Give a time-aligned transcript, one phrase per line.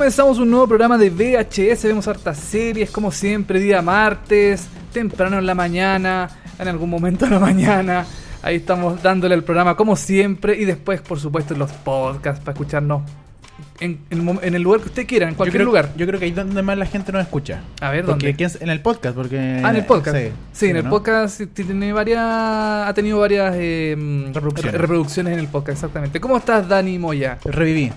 [0.00, 5.46] Comenzamos un nuevo programa de VHS, vemos hartas series, como siempre, día martes, temprano en
[5.46, 6.28] la mañana,
[6.58, 8.04] en algún momento de la mañana.
[8.42, 13.04] Ahí estamos dándole el programa como siempre y después, por supuesto, los podcasts para escucharnos
[13.80, 15.96] en, en el mom- en el lugar que usted quiera, en cualquier yo creo, lugar.
[15.96, 17.62] Yo creo que ahí donde más la gente nos escucha.
[17.80, 18.44] A ver, Porque ¿dónde?
[18.44, 19.62] es- en el podcast, porque...
[19.64, 20.14] Ah, en el podcast.
[20.18, 20.90] Sí, Sí, en el ¿no?
[20.90, 23.96] podcast tiene varias, ha tenido varias eh,
[24.34, 24.72] Reproducciones.
[24.72, 26.20] re- reproducciones en el podcast, exactamente.
[26.20, 27.38] ¿Cómo estás, Dani Moya?
[27.46, 27.92] Reviví.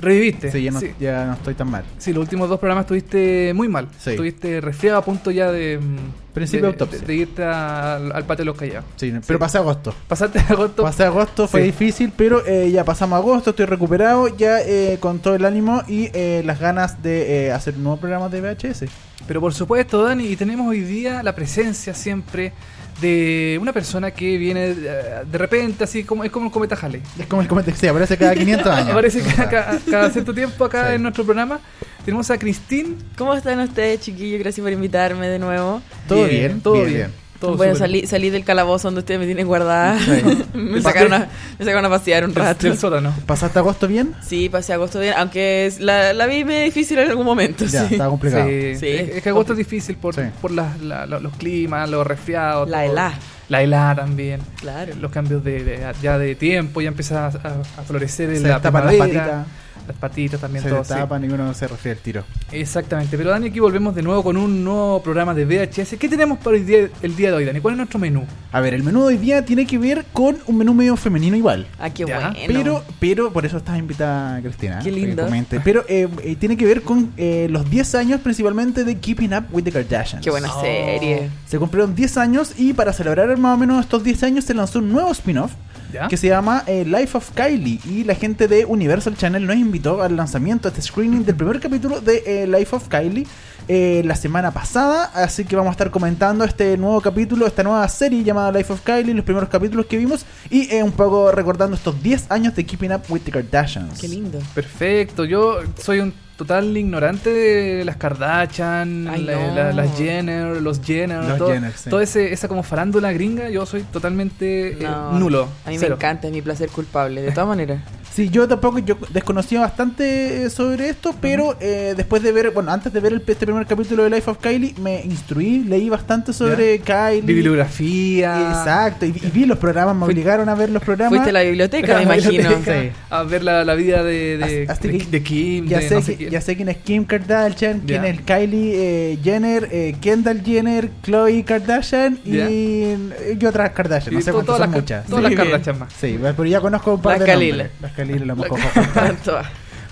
[0.00, 0.50] ¿Reviviste?
[0.50, 0.90] Sí, ya no, sí.
[1.00, 1.84] ya no estoy tan mal.
[1.98, 3.88] Sí, los últimos dos programas estuviste muy mal.
[3.98, 4.10] Sí.
[4.10, 5.78] Estuviste resfriado a punto ya de.
[5.78, 5.96] mm,
[6.34, 6.98] Principio de, autopsia.
[6.98, 8.84] de- de irte a- al, patio de los callados.
[8.96, 9.94] Sí, pero pasé agosto.
[10.08, 10.82] Pasaste agosto.
[10.82, 11.66] Pasé agosto, fue Sí.
[11.66, 16.10] difícil, pero eh, ya pasamos agosto, estoy recuperado, ya eh, con todo el ánimo y
[16.12, 18.86] eh, las ganas de eh, hacer un nuevo programa de VHS.
[19.28, 22.52] Pero por supuesto, Dani, y tenemos hoy día la presencia siempre
[23.00, 27.02] de una persona que viene eh, de repente, así como es como el cometa Halley.
[27.18, 28.90] Es como el comentario, sí, aparece cada 500 años.
[28.90, 30.94] Aparece cada, cada- cada cierto tiempo acá Sí.
[30.94, 31.60] en nuestro programa.
[32.04, 32.96] Tenemos a Cristín.
[33.16, 34.38] ¿Cómo están ustedes, chiquillos?
[34.40, 35.80] Gracias por invitarme de nuevo.
[36.06, 37.23] Todo bien, todo bien, bien.
[37.40, 39.98] Todo bueno, salí, salí del calabozo donde ustedes me tienen guardada.
[39.98, 40.44] Sí.
[40.54, 42.66] me, sacaron a, me sacaron a pasear un rato.
[42.66, 43.12] del sótano.
[43.26, 44.14] ¿Pasaste agosto bien?
[44.26, 47.64] Sí, pasé agosto bien, aunque es- la, la vi medio difícil en algún momento.
[47.66, 47.94] Ya, sí.
[47.94, 48.48] estaba complicado.
[48.48, 48.86] Sí, Sí.
[48.88, 50.22] Es, es que agosto es difícil por, Sí.
[50.40, 52.68] por las- la- la- los climas, los resfriados.
[52.70, 53.12] La helá.
[53.50, 54.40] La helada también.
[54.60, 54.94] Claro.
[55.00, 58.60] Los cambios de, de- ya de tiempo, ya empieza a, a- florecer en Se la
[58.62, 59.44] primavera.
[59.86, 60.82] Las patitas también, se todo.
[60.82, 60.94] sí.
[60.94, 62.24] destapan y uno se refiere al tiro.
[62.52, 63.16] Exactamente.
[63.18, 65.96] Pero Dani, aquí volvemos de nuevo con un nuevo programa de VHS.
[65.98, 67.60] ¿Qué tenemos para el día, el día de hoy, Dani?
[67.60, 68.24] ¿Cuál es nuestro menú?
[68.52, 71.36] A ver, el menú de hoy día tiene que ver con un menú medio femenino
[71.36, 71.66] igual.
[71.78, 72.34] Ah, qué Ya, bueno.
[72.46, 74.78] Pero, pero, por eso estás invitada, Cristina.
[74.82, 75.26] Qué lindo.
[75.64, 79.44] Pero eh, eh, tiene que ver con eh, los 10 años principalmente de Keeping Up
[79.52, 80.24] with the Kardashians.
[80.24, 80.60] Qué buena Oh.
[80.62, 81.28] serie.
[81.46, 84.78] Se cumplieron 10 años y para celebrar más o menos estos 10 años se lanzó
[84.78, 85.52] un nuevo spin-off
[85.94, 86.08] ¿Ya?
[86.08, 90.02] que se llama eh, Life of Kylie y la gente de Universal Channel nos invitó
[90.02, 93.26] al lanzamiento, a este screening del primer capítulo de eh, Life of Kylie
[93.66, 97.88] eh, la semana pasada, así que vamos a estar comentando este nuevo capítulo, esta nueva
[97.88, 101.74] serie llamada Life of Kylie, los primeros capítulos que vimos y eh, un poco recordando
[101.74, 103.98] estos 10 años de Keeping Up with the Kardashians.
[103.98, 104.38] Qué lindo.
[104.54, 105.24] Perfecto.
[105.24, 109.54] Yo soy un total ignorante de las Kardashian, Ay, la- no.
[109.54, 111.90] la- las Jenner, los Jenner, Los todo, Jenner, sí.
[111.90, 113.48] todo ese, esa como farándula gringa.
[113.50, 115.48] Yo soy totalmente eh, nulo.
[115.64, 115.90] A mí cero.
[115.90, 117.22] me encanta, es mi placer culpable.
[117.22, 117.80] De todas maneras.
[118.14, 122.70] Sí, yo tampoco, yo desconocía bastante eh, sobre esto, pero eh, después de ver, bueno,
[122.70, 126.32] antes de ver el- este primer capítulo de Life of Kylie, me instruí, leí bastante
[126.32, 127.22] sobre Kylie.
[127.22, 128.50] Bibliografía.
[128.50, 131.10] Exacto, y, y vi los programas, me obligaron a ver los programas.
[131.10, 132.30] Fuiste a la biblioteca, me imagino.
[132.30, 132.90] biblioteca, Sí.
[133.10, 134.66] A ver la, la vida de, de,
[135.10, 136.32] de- Kim, ya, de sé no sé que- quién.
[136.32, 138.72] ya sé quién es Kim Kardashian, quién es Kylie
[139.12, 142.50] eh, Jenner, eh, Kendall Jenner, Chloe Kardashian y, Ya.
[142.50, 144.14] y otras Kardashian.
[144.14, 145.06] No Y sé cuántas todas son las, muchas.
[145.06, 145.44] Todas Sí, las.
[145.46, 145.92] Kardashian más.
[145.92, 147.70] Sí, pero ya conozco un par Las de nombres.
[147.80, 148.58] Las Khalil, a lo mejor.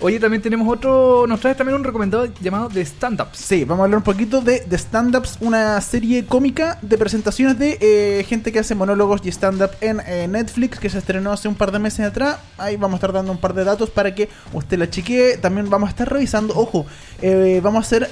[0.05, 1.27] Oye, también tenemos otro.
[1.29, 3.39] Nos traes también un recomendado llamado The Stand-Ups.
[3.39, 7.79] Sí, vamos a hablar un poquito de The Stand-Ups, una serie cómica de presentaciones de
[7.81, 11.55] eh, gente que hace monólogos y stand-up en eh, Netflix, que se estrenó hace un
[11.55, 12.39] par de meses atrás.
[12.59, 15.37] Ahí vamos a estar dando un par de datos para que usted la chequee.
[15.37, 16.85] También vamos a estar revisando, ojo,
[17.21, 18.11] eh, vamos a hacer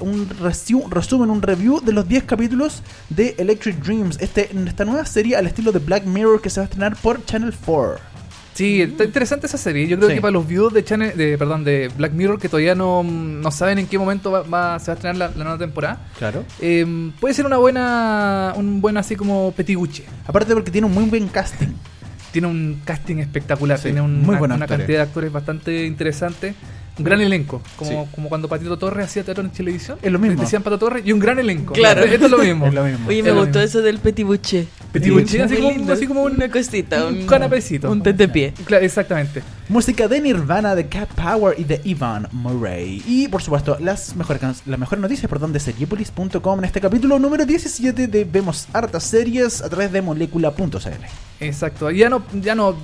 [0.00, 5.06] un resu- resumen, un review de los 10 capítulos de Electric Dreams, este, esta nueva
[5.06, 8.13] serie al estilo de Black Mirror que se va a estrenar por Channel 4.
[8.54, 9.86] Sí, está interesante esa serie.
[9.88, 10.14] Yo creo Sí.
[10.14, 13.50] que para los viewers de Channel, de, perdón, de Black Mirror que todavía no, no
[13.50, 16.44] saben en qué momento va, va- se va a estrenar la, la nueva temporada, Claro.
[16.60, 16.86] eh,
[17.20, 20.04] puede ser una buena, un buen así como petiguche.
[20.26, 21.68] Aparte porque tiene un muy buen casting.
[22.30, 26.54] Tiene un casting espectacular, Sí, tiene un- muy una, una cantidad de actores bastante interesante.
[26.96, 28.10] Un gran elenco, como, Sí.
[28.14, 29.98] como cuando Patito Torres hacía teatro en televisión.
[30.00, 30.40] Es lo mismo.
[30.40, 31.72] Decían Pato Torres y un gran elenco.
[31.72, 32.02] Claro.
[32.04, 32.66] Esto es lo mismo.
[32.68, 33.08] Es lo mismo.
[33.08, 33.62] Oye, Es me lo gustó mismo.
[33.62, 34.66] eso del petit bouché.
[34.92, 37.90] Petit bouché, así como- así como un- una cosita, un un canapecito.
[37.90, 38.52] Un tentepié.
[38.64, 39.42] Claro, exactamente.
[39.68, 43.02] Música de Nirvana, de Cat Power y de Ivan Murray.
[43.06, 47.44] Y por supuesto, las mejores, las mejores noticias perdón, de seriepolis.com en este capítulo número
[47.44, 50.78] 17 de Vemos Hartas Series a través de molecula.cl.
[51.40, 51.90] Exacto.
[51.90, 52.76] Ya no, ya no.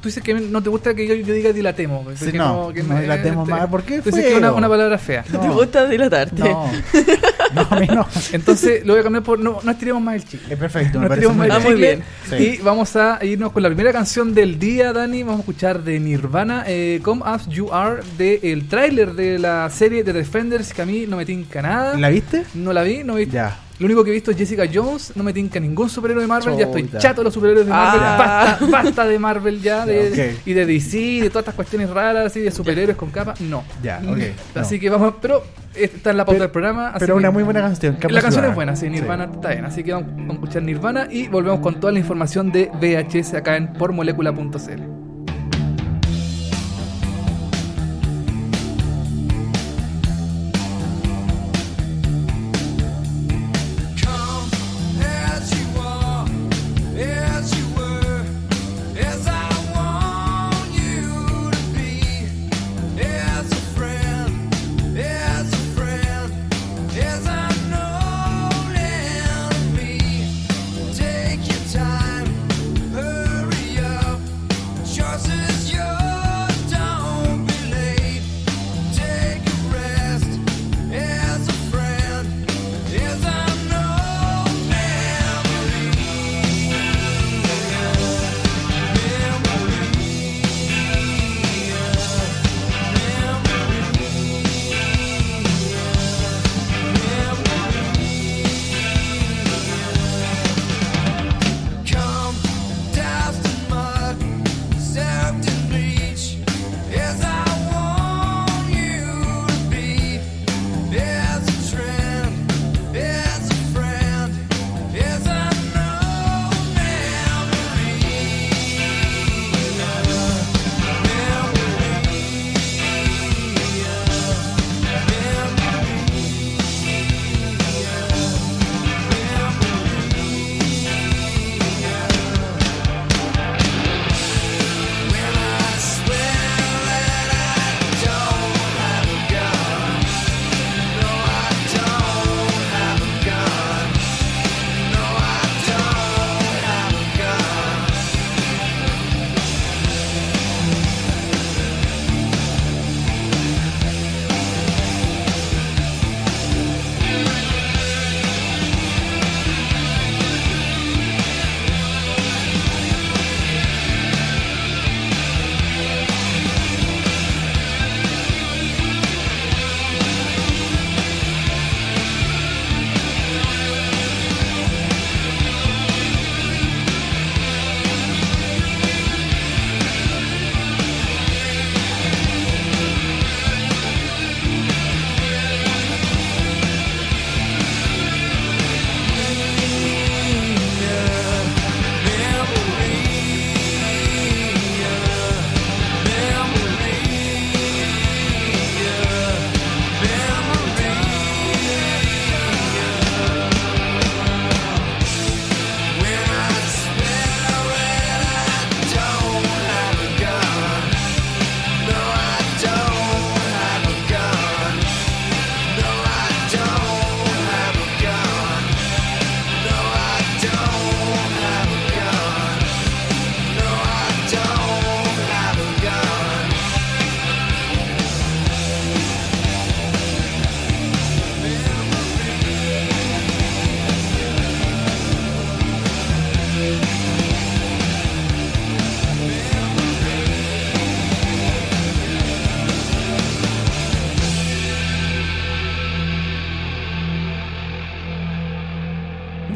[0.00, 2.06] Tú dices que no te gusta que yo, yo diga dilatemos.
[2.18, 4.96] Sí, no, que no dilatemos más, ¿por qué Tú dices que es una, una palabra
[4.98, 5.24] fea.
[5.32, 5.40] No.
[5.40, 6.40] ¿Te gusta dilatarte?
[6.42, 6.70] No,
[7.54, 8.06] No, a mí no.
[8.32, 10.52] Entonces lo voy a cambiar por no, no estiremos más el chicle.
[10.54, 11.72] Es perfecto, me No estiremos muy más bien.
[11.74, 12.02] el bien.
[12.24, 12.38] chicle.
[12.38, 12.58] Sí.
[12.60, 15.22] Y vamos a irnos con la primera canción del día, Dani.
[15.22, 20.04] Vamos a escuchar de Nirvana, eh, Come As You Are, del tráiler de la serie
[20.04, 21.96] de Defenders, que a mí no me tinca nada.
[21.98, 22.44] ¿La viste?
[22.54, 23.26] No la vi, no vi.
[23.26, 23.58] Ya.
[23.78, 26.56] Lo único que he visto es Jessica Jones, no me tinca ningún superhéroe de Marvel,
[26.56, 28.56] ya estoy chato de los superhéroes de Marvel, Ah.
[28.58, 30.40] basta, basta de Marvel ya, de- Ya, ok.
[30.46, 33.62] y de DC, de todas estas cuestiones raras, así, de superhéroes con capa, no.
[33.82, 34.08] Ya, Mm.
[34.12, 34.18] ok,
[34.56, 34.80] Así no.
[34.80, 35.44] que vamos, pero
[35.76, 36.88] está en la pauta del programa.
[36.88, 37.96] así Pero que- una muy buena canción.
[38.10, 41.06] La canción es buena, sí, Nirvana está bien, así que vamos, vamos a escuchar Nirvana
[41.08, 44.97] y volvemos con toda la información de VHS acá en pormolecula.cl.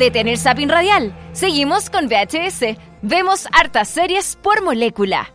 [0.03, 1.15] Detén el zapping radial.
[1.33, 2.77] Seguimos con VHS.
[3.03, 5.31] Vemos hartas series por molécula.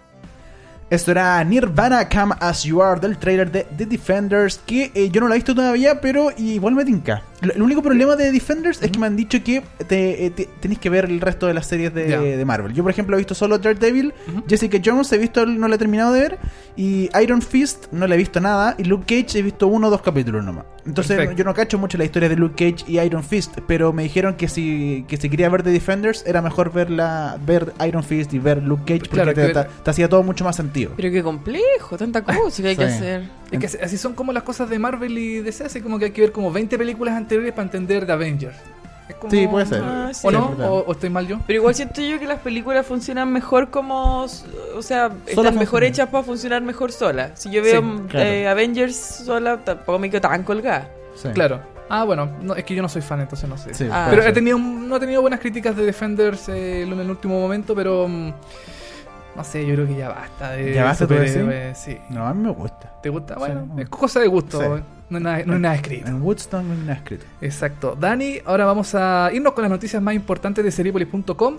[0.89, 5.21] Esto era Nirvana Come As You Are del trailer de The Defenders que eh, yo
[5.21, 7.23] no lo he visto todavía, pero igual me tinca.
[7.41, 10.49] Lo- El único problema de Defenders es que me han dicho que te, eh, te-
[10.59, 12.73] tenéis que ver el resto de las series de, Marvel.
[12.73, 14.13] Yo, por ejemplo, he visto solo Daredevil,
[14.47, 16.39] Jessica Jones he visto, no la he terminado de ver,
[16.75, 19.89] y Iron Fist no la he visto nada, y Luke Cage he visto uno o
[19.89, 20.65] dos capítulos nomás.
[20.85, 21.37] Entonces Perfecto.
[21.37, 24.35] yo no cacho mucho la historia de Luke Cage y Iron Fist, pero me dijeron
[24.35, 28.33] que si, que si quería ver The Defenders era mejor ver, la, ver Iron Fist
[28.33, 30.93] y ver Luke Cage porque Claro, te, que- te- te hacía todo mucho más sentido.
[30.95, 33.29] Pero qué complejo, tanta cosa que hay que hacer.
[33.51, 36.11] Es que así- son como las cosas de Marvel y DC, así como que hay
[36.11, 38.55] que ver como 20 películas anteriores para entender The Avengers.
[39.07, 39.81] Es como- Sí, puede ser.
[39.85, 40.27] Ah, sí.
[40.27, 40.47] ¿O no?
[40.69, 41.39] ¿O, o estoy mal yo?
[41.47, 46.09] Pero igual siento yo que las películas funcionan mejor como, o sea, están mejor hechas
[46.09, 47.31] para funcionar mejor solas.
[47.35, 48.29] Si yo veo Sí, claro.
[48.29, 50.89] eh, Avengers sola, tampoco me quedo tan colgada.
[51.15, 51.29] Sí.
[51.33, 51.61] Claro.
[51.89, 53.73] Ah, bueno, no, es que yo no soy fan, entonces no sé.
[53.73, 54.07] Sí, Ah.
[54.09, 57.73] pero he tenido, no he tenido buenas críticas de Defenders eh, en el último momento,
[57.73, 58.33] pero mm,
[59.37, 60.51] no sé, yo creo que ya basta.
[60.51, 61.97] De ¿Ya basta, superhéroes, Sí.
[62.09, 62.91] No, a mí me gusta.
[63.01, 63.35] ¿Te gusta?
[63.35, 63.81] Bueno, Sí.
[63.83, 64.59] es cosa de gusto.
[64.59, 64.81] Sí.
[65.09, 66.07] No, es nada, no es nada escrito.
[66.09, 67.23] En Woodstone no hay nada escrito.
[67.39, 67.95] Exacto.
[67.97, 71.57] Dani, ahora vamos a irnos con las noticias más importantes de Seriepolis.com.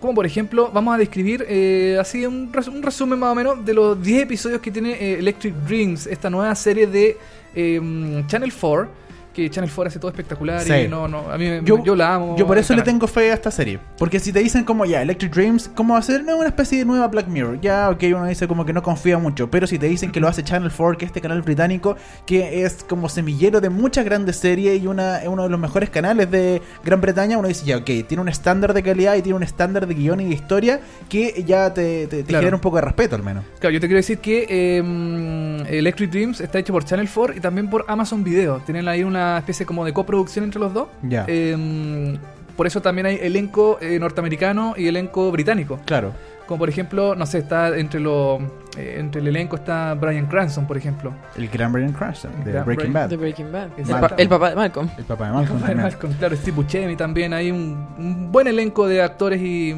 [0.00, 3.64] Como por ejemplo, vamos a describir eh, así un, res- un resumen más o menos
[3.64, 7.16] de los 10 episodios que tiene eh, Electric Dreams, esta nueva serie de
[7.54, 8.88] eh, Channel 4.
[9.34, 10.72] Que Channel 4 hace todo espectacular Sí.
[10.72, 12.36] y no, no, a mí Yo- yo, la amo.
[12.36, 13.78] Yo por eso le tengo fe a esta serie.
[13.96, 16.24] Porque si te dicen como ya, Electric Dreams, ¿cómo va a ser?
[16.24, 17.60] No, una especie de nueva Black Mirror.
[17.60, 19.48] Ya, ok, uno dice como que no confía mucho.
[19.50, 21.96] Pero si te dicen que lo hace Channel 4, que es este canal británico,
[22.26, 26.28] que es como semillero de muchas grandes series y una, uno de los mejores canales
[26.30, 29.42] de Gran Bretaña, uno dice ya, ok, tiene un estándar de calidad y tiene un
[29.44, 32.40] estándar de guion y de historia que ya te, te- te Claro.
[32.42, 33.44] genera un poco de respeto al menos.
[33.60, 37.40] Claro, yo te quiero decir que eh, Electric Dreams está hecho por Channel 4 y
[37.40, 38.58] también por Amazon Video.
[38.66, 40.88] Tienen ahí una especie como de coproducción entre los dos.
[41.02, 41.24] Ya.
[41.28, 42.18] Eh,
[42.56, 45.78] por eso también hay elenco eh, norteamericano y elenco británico.
[45.86, 46.12] Claro.
[46.46, 48.40] Como por ejemplo, no sé, está entre los
[48.76, 51.12] eh, entre el elenco está Brian Cranston, por ejemplo.
[51.36, 53.08] El gran Brian Cranston de Gran Breaking Bad.
[53.08, 53.68] The Breaking Bad.
[53.78, 54.88] El, pa- el papá de Malcolm.
[54.98, 55.60] El papá de Malcolm.
[55.60, 55.90] Brian también.
[55.92, 57.32] Malcolm, claro, Steve Buscemi también.
[57.32, 59.70] Hay un, un buen elenco de actores y,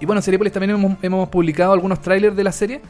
[0.00, 2.80] y bueno, en Seriepolis también hemos, hemos publicado algunos trailers de la serie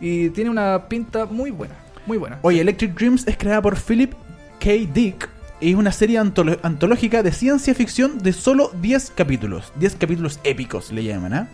[0.00, 1.74] y tiene una pinta muy buena,
[2.06, 2.38] muy buena.
[2.42, 4.12] Oye, Electric Dreams es creada por Philip
[4.60, 4.70] K.
[4.94, 5.28] Dick
[5.60, 9.72] es una serie antológica de ciencia ficción de solo 10 capítulos.
[9.78, 11.48] 10 capítulos épicos le llaman, ¿ah?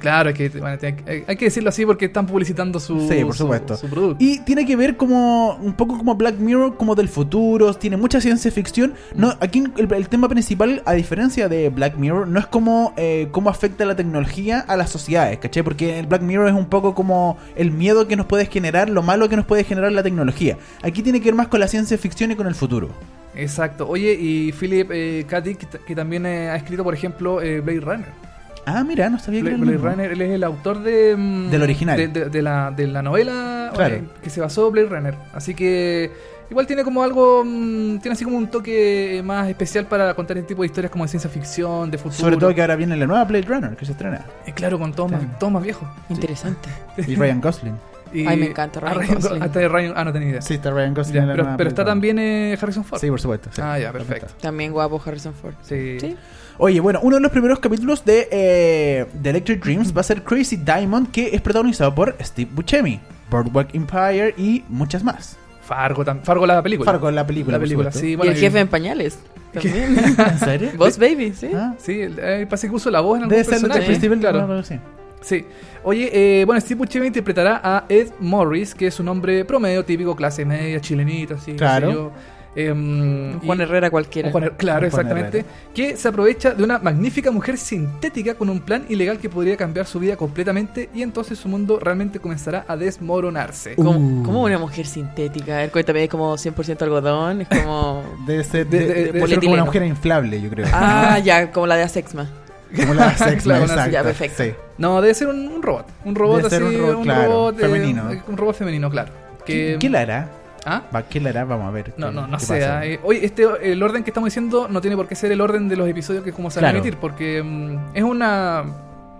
[0.00, 3.32] Claro, hay que, bueno, que- hay que decirlo así porque están publicitando su, Sí, por
[3.32, 3.74] su- supuesto.
[3.74, 4.22] su producto.
[4.22, 8.20] Y tiene que ver como un poco como Black Mirror, como del futuro, tiene mucha
[8.20, 8.92] ciencia ficción.
[9.14, 13.28] No, aquí el, el tema principal, a diferencia de Black Mirror, no es como eh,
[13.32, 15.62] cómo afecta la tecnología a las sociedades, ¿cachai?
[15.62, 19.02] Porque el Black Mirror es un poco como el miedo que nos puede generar, lo
[19.02, 20.58] malo que nos puede generar la tecnología.
[20.82, 22.90] Aquí tiene que ver más con la ciencia ficción y con el futuro.
[23.34, 23.88] Exacto.
[23.88, 25.56] Oye, y Philip eh, que,
[25.86, 28.28] que también eh, ha escrito, por ejemplo, eh, Blade Runner.
[28.66, 29.90] Ah, mira, no sabía que Blade, era el Blade mismo.
[29.90, 31.96] Runner, él es el autor de, mm, Del original.
[31.96, 33.94] De, de- de la, de la novela Claro.
[33.96, 35.14] eh, que se basó Blade Runner.
[35.32, 36.10] Así que
[36.50, 40.48] igual tiene como algo, mm, tiene así como un toque más especial para contar este
[40.48, 42.14] tipo de historias como de ciencia ficción, de futuro.
[42.18, 44.26] Sobre todo que ahora viene la nueva Blade Runner que se estrena.
[44.46, 45.24] Eh, claro, con todos Claro.
[45.26, 45.88] más, todos más viejos.
[46.10, 46.68] Interesante.
[47.06, 47.74] Y Ryan Gosling.
[48.12, 49.42] Y- Ay, me encanta ah, Ryan Gosling.
[49.42, 50.42] Hasta de Ryan, ah, no tenía idea.
[50.42, 51.14] Sí, está Ryan Gosling.
[51.14, 53.00] Ya, en la pero, nueva pero está también eh, Harrison Ford.
[53.00, 53.50] Sí, por supuesto.
[53.52, 53.60] sí.
[53.64, 54.20] Ah, ya, Perfecto.
[54.26, 54.42] perfecto.
[54.42, 55.54] También guapo Harrison Ford.
[55.62, 55.98] Sí.
[56.00, 56.16] Sí.
[56.58, 60.22] Oye, bueno, uno de los primeros capítulos de, eh, de Electric Dreams va a ser
[60.24, 63.00] Crazy Diamond, que es protagonizado por Steve Buscemi,
[63.30, 65.36] Boardwalk Empire y muchas más.
[65.62, 66.90] Fargo, tam- Fargo la película.
[66.90, 67.52] Fargo, la película.
[67.56, 68.00] La por película, supuesto.
[68.06, 68.12] sí.
[68.12, 69.18] y Bueno, el jefe en pañales.
[69.52, 69.96] También.
[69.98, 70.70] ¿En serio?
[70.76, 71.50] Boss Baby, sí.
[71.54, 73.80] Ah, Sí, eh, parece que uso la voz en algún Debe ser el personaje.
[73.80, 74.46] de Festival claro.
[74.46, 74.62] claro.
[74.64, 74.78] sí.
[75.20, 75.44] Sí.
[75.84, 80.14] Oye, eh, bueno, Steve Buscemi interpretará a Ed Morris, que es un hombre promedio, típico,
[80.16, 81.52] clase media, chilenito, así.
[81.54, 81.88] Claro.
[81.88, 82.12] sé yo.
[82.56, 84.32] Em, Un Juan y- Herrera cualquiera.
[84.32, 85.44] Juan claro, Juan exactamente.
[85.72, 89.86] Que se aprovecha de una magnífica mujer sintética con un plan ilegal que podría cambiar
[89.86, 93.74] su vida completamente y entonces su mundo realmente comenzará a desmoronarse.
[93.76, 93.84] Uh.
[93.84, 95.56] Como, como una mujer sintética.
[95.58, 97.42] Ver, cuéntame, es como 100% algodón.
[97.42, 98.02] Es como.
[98.26, 100.66] Debe ser, De- de, de- de- de- ser como una mujer inflable, yo creo.
[100.72, 102.28] Ah, ya, como la de Asexma.
[102.76, 103.92] Como la sex, Claro, una- exacto.
[103.92, 104.42] ya, perfecto.
[104.44, 104.52] Sí.
[104.78, 105.86] No, debe ser un, un robot.
[106.04, 108.10] Un robot Debe ser así, un robot, claro, robot, eh, femenino.
[108.28, 109.12] un robot femenino, claro.
[109.44, 110.28] Que, ¿Qué, qué le hará?
[110.66, 110.82] ¿Ah?
[110.94, 111.44] Va, ¿Qué le hará?
[111.44, 111.94] Vamos a ver.
[111.96, 112.60] No, qué- no, no sé.
[112.62, 115.68] eh, oye, este, el orden que estamos diciendo no tiene por qué ser el orden
[115.68, 118.64] de los episodios que como se van a emitir, porque mm, es una,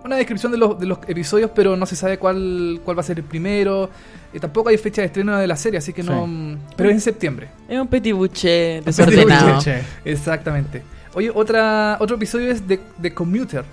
[0.03, 3.03] una descripción de los, de los episodios, pero no se sabe cuál, cuál va a
[3.03, 3.89] ser el primero.
[4.31, 6.23] Eh, tampoco hay fecha de estreno de la serie, así que no.
[6.25, 6.29] Sí.
[6.31, 7.47] mm, Pero es en septiembre.
[7.67, 9.53] Es un petit bouché petit desordenado.
[9.55, 9.81] bouché.
[10.05, 10.83] Exactamente.
[11.13, 13.63] Oye, otra, otro episodio es de, de Commuter,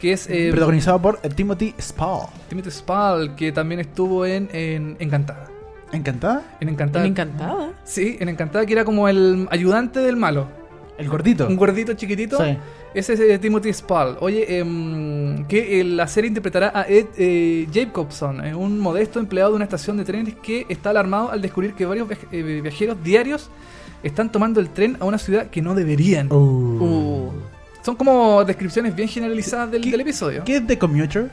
[0.00, 2.26] que es eh, Protagonizado por Timothy Spall.
[2.48, 5.46] Timothy Spall, que también estuvo en, en Encantada.
[5.92, 6.42] ¿Encantada?
[6.60, 7.02] En Encantada.
[7.04, 7.70] Me encantaba.
[7.84, 10.46] Sí, en Encantada, que era como el ayudante del malo.
[10.98, 11.46] El gordito.
[11.46, 12.36] Un gordito chiquitito.
[12.44, 12.56] Sí.
[12.94, 14.16] Ese es eh, Timothy Spall.
[14.20, 19.50] Oye, em, que eh, la serie interpretará a Ed eh, Jacobson, eh, un modesto empleado
[19.50, 23.02] de una estación de trenes que está alarmado al descubrir que varios viaj- eh, viajeros
[23.02, 23.48] diarios
[24.02, 26.30] están tomando el tren a una ciudad que no deberían.
[26.32, 27.30] Uh.
[27.84, 30.44] Son como descripciones bien generalizadas del, ¿Qué- del episodio.
[30.44, 31.30] ¿Qué es The Commuter?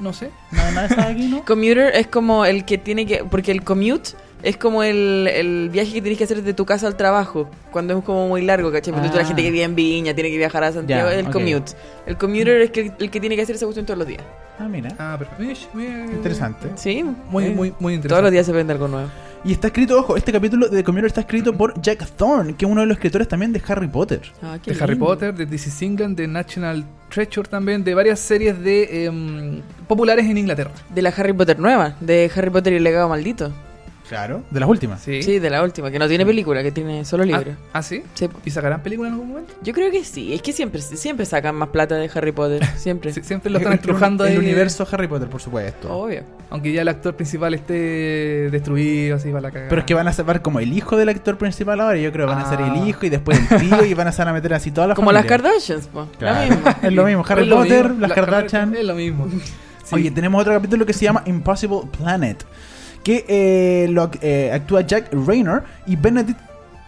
[0.00, 0.30] No sé.
[0.52, 1.44] Nada, nada de aquí, ¿no?
[1.46, 3.24] Commuter es como el que tiene que.
[3.24, 4.10] Porque el commute
[4.44, 7.50] es como el, el viaje que tienes que hacer de tu casa al trabajo.
[7.72, 8.92] Cuando es como muy largo, ¿cachai?
[8.94, 9.26] Porque tú, la Ah.
[9.26, 11.08] gente que vive en Viña tiene que viajar a Santiago.
[11.10, 11.72] Ya, es el commute.
[12.06, 14.22] El commuter es que, el que tiene que hacer esa cuestión todos los días.
[14.60, 14.90] Ah, mira.
[15.00, 15.80] Ah, perfecto.
[16.12, 16.68] Interesante.
[16.76, 17.04] Sí.
[17.30, 18.08] Muy, eh, muy, muy interesante.
[18.08, 19.08] Todos los días se aprende algo nuevo.
[19.44, 22.64] Y está escrito, ojo, este capítulo de The Commuter está escrito por Jack Thorne, que
[22.64, 24.22] es uno de los escritores también de Harry Potter.
[24.42, 24.96] Ah, qué de Harry.
[24.96, 30.26] Potter, de This is England, de National Treasure también, de varias series de em, populares
[30.26, 30.72] en Inglaterra.
[30.92, 33.52] De la Harry Potter nueva, de Harry Potter y el legado maldito.
[34.08, 35.02] Claro, de las últimas.
[35.02, 35.22] Sí.
[35.22, 37.52] Sí, de la última, que no tiene película, que tiene solo libro.
[37.72, 38.02] Ah, ¿Ah, sí?
[38.14, 38.28] Sí.
[38.44, 39.52] ¿Y sacarán película en algún momento?
[39.62, 43.12] Yo creo que sí, es que siempre, siempre sacan más plata de Harry Potter, siempre.
[43.12, 44.38] Sí, siempre lo están El- estrujando el, ahí.
[44.38, 45.92] universo Harry Potter, por supuesto.
[45.92, 46.22] Obvio.
[46.50, 49.68] Aunque ya el actor principal esté destruido, así va la cagada.
[49.68, 51.98] Pero es que van a salvar como el hijo del actor principal ahora.
[51.98, 52.72] Yo creo que van a ser Ah.
[52.74, 54.96] el hijo y después el tío y van a, van a meter así todas las
[54.96, 55.26] Como las.
[55.26, 56.08] Kardashians, po.
[56.18, 56.56] Claro.
[56.82, 57.24] Es lo mismo.
[57.28, 58.74] Harry lo Potter, mismo, las la- Kardashian.
[58.74, 59.28] Es lo mismo.
[59.84, 59.94] Sí.
[59.94, 62.44] Oye, tenemos otro capítulo que se llama Impossible Planet.
[63.08, 66.38] Que eh, lo, eh, actúa Jack Raynor y Benedict.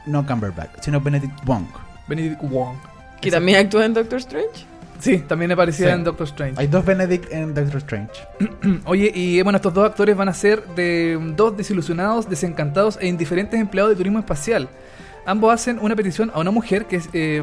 [0.04, 1.64] No Cumberbatch, sino Benedict Wong.
[2.08, 2.76] Benedict Wong.
[3.22, 4.66] Que también actúa en Doctor Strange.
[4.98, 5.92] Sí, también aparecía Sí.
[5.94, 6.56] en Doctor Strange.
[6.58, 8.12] Hay dos Benedict en Doctor Strange.
[8.84, 13.06] Oye, y bueno, estos dos actores van a ser de mm, dos desilusionados, desencantados e
[13.06, 14.68] indiferentes empleados de turismo espacial.
[15.24, 17.42] Ambos hacen una petición a una mujer que es, eh,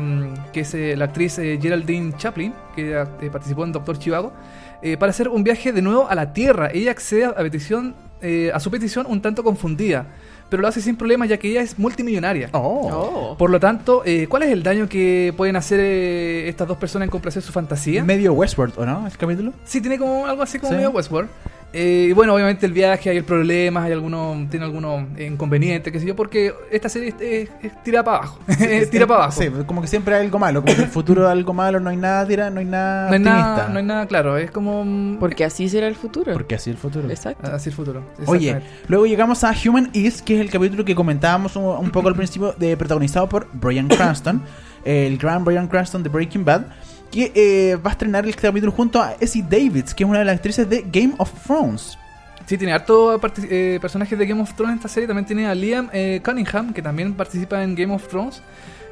[0.53, 4.33] que es eh, la actriz eh, Geraldine Chaplin, que eh, participó en Doctor Chivago,
[4.81, 6.69] eh, para hacer un viaje de nuevo a la Tierra.
[6.73, 10.05] Ella accede a, petición, eh, a su petición un tanto confundida,
[10.49, 12.49] pero lo hace sin problemas ya que ella es multimillonaria.
[12.53, 12.89] Oh.
[12.91, 13.37] Oh.
[13.37, 17.07] Por lo tanto, eh, ¿cuál es el daño que pueden hacer eh, estas dos personas
[17.07, 18.03] en complacer su fantasía?
[18.03, 19.05] Medio Westworld, ¿o no?
[19.07, 19.53] ¿El capítulo?
[19.65, 20.75] Sí, tiene como algo así como Sí.
[20.77, 21.29] medio Westworld.
[21.73, 26.05] Eh, y bueno, obviamente el viaje, hay problemas, hay algunos, tiene algunos inconvenientes, qué sé
[26.07, 28.39] yo, porque esta serie es, es- es tira para abajo.
[28.59, 29.39] Es tira para abajo.
[29.41, 30.61] Sí, como que siempre hay algo malo.
[30.63, 33.13] Como que el futuro es algo malo, no hay nada, tira, no hay nada No
[33.13, 33.41] hay, optimista.
[33.57, 35.17] nada, no hay nada claro, es como...
[35.19, 36.33] Porque así será el futuro.
[36.33, 37.09] Porque así el futuro.
[37.09, 37.51] Exacto.
[37.53, 38.01] Así el futuro.
[38.25, 42.07] Oye, luego llegamos a Human Is, que es el capítulo que comentábamos un, un poco
[42.07, 44.41] al principio, de, protagonizado por Brian Cranston,
[44.85, 46.61] el gran Brian Cranston de Breaking Bad,
[47.11, 50.25] que eh, va a estrenar el capítulo junto a Essie Davids, que es una de
[50.25, 51.97] las actrices de Game of Thrones.
[52.45, 55.07] Sí, tiene harto eh, personajes de Game of Thrones en esta serie.
[55.07, 58.41] También tiene a Liam eh, Cunningham, que también participa en Game of Thrones.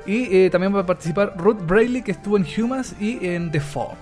[0.07, 3.98] Y también va a participar Ruth Brayley, que estuvo en Humans y en The Fall.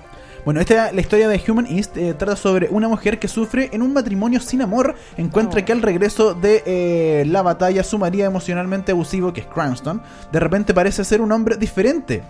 [0.46, 3.82] Bueno, esta la historia de Human East eh, trata sobre una mujer que sufre en
[3.82, 5.66] un matrimonio sin amor, encuentra Oh.
[5.66, 10.02] que al regreso de eh, la batalla su marido emocionalmente abusivo, que es Cranston,
[10.34, 12.24] de repente parece ser un hombre diferente.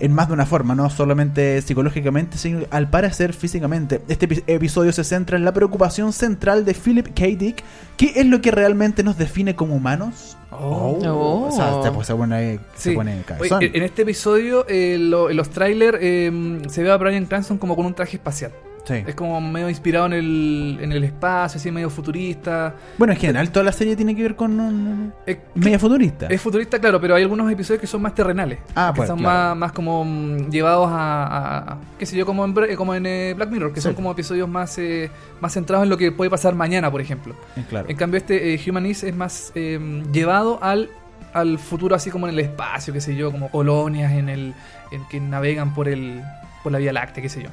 [0.00, 4.00] En más de una forma, no solamente psicológicamente, sino al parecer físicamente.
[4.08, 7.26] Este epi- episodio se centra en la preocupación central de Philip K.
[7.36, 7.62] Dick,
[7.96, 10.36] ¿qué es lo que realmente nos define como humanos?
[10.50, 11.48] Oh.
[11.48, 12.94] O sea, se, se pone, se Sí.
[12.96, 13.22] pone
[13.60, 17.74] en este episodio, eh, lo- en los trailers, eh, se ve a Brian Cranston como
[17.76, 18.52] con un traje espacial.
[18.88, 19.04] Sí.
[19.06, 22.74] Es como medio inspirado en el, en el espacio, así medio futurista.
[22.96, 25.12] Bueno, en general toda la serie tiene que ver con un...
[25.26, 26.26] Es, media futurista.
[26.28, 28.60] es futurista, claro, pero hay algunos episodios que son más terrenales.
[28.74, 29.48] Ah, que pues, son claro.
[29.50, 33.34] más, más como mm, llevados a, a- qué sé yo, como en, como en eh,
[33.36, 33.84] Black Mirror, que Sí.
[33.84, 37.34] son como episodios más, eh, más centrados en lo que puede pasar mañana, por ejemplo.
[37.56, 37.88] Eh, claro.
[37.90, 40.88] En cambio, este eh, Humanis es más llevado al,
[41.34, 44.54] al futuro, así como en el espacio, qué sé yo, como colonias en el
[44.92, 46.22] en que navegan por el
[46.62, 47.50] por la Vía Láctea, qué sé yo.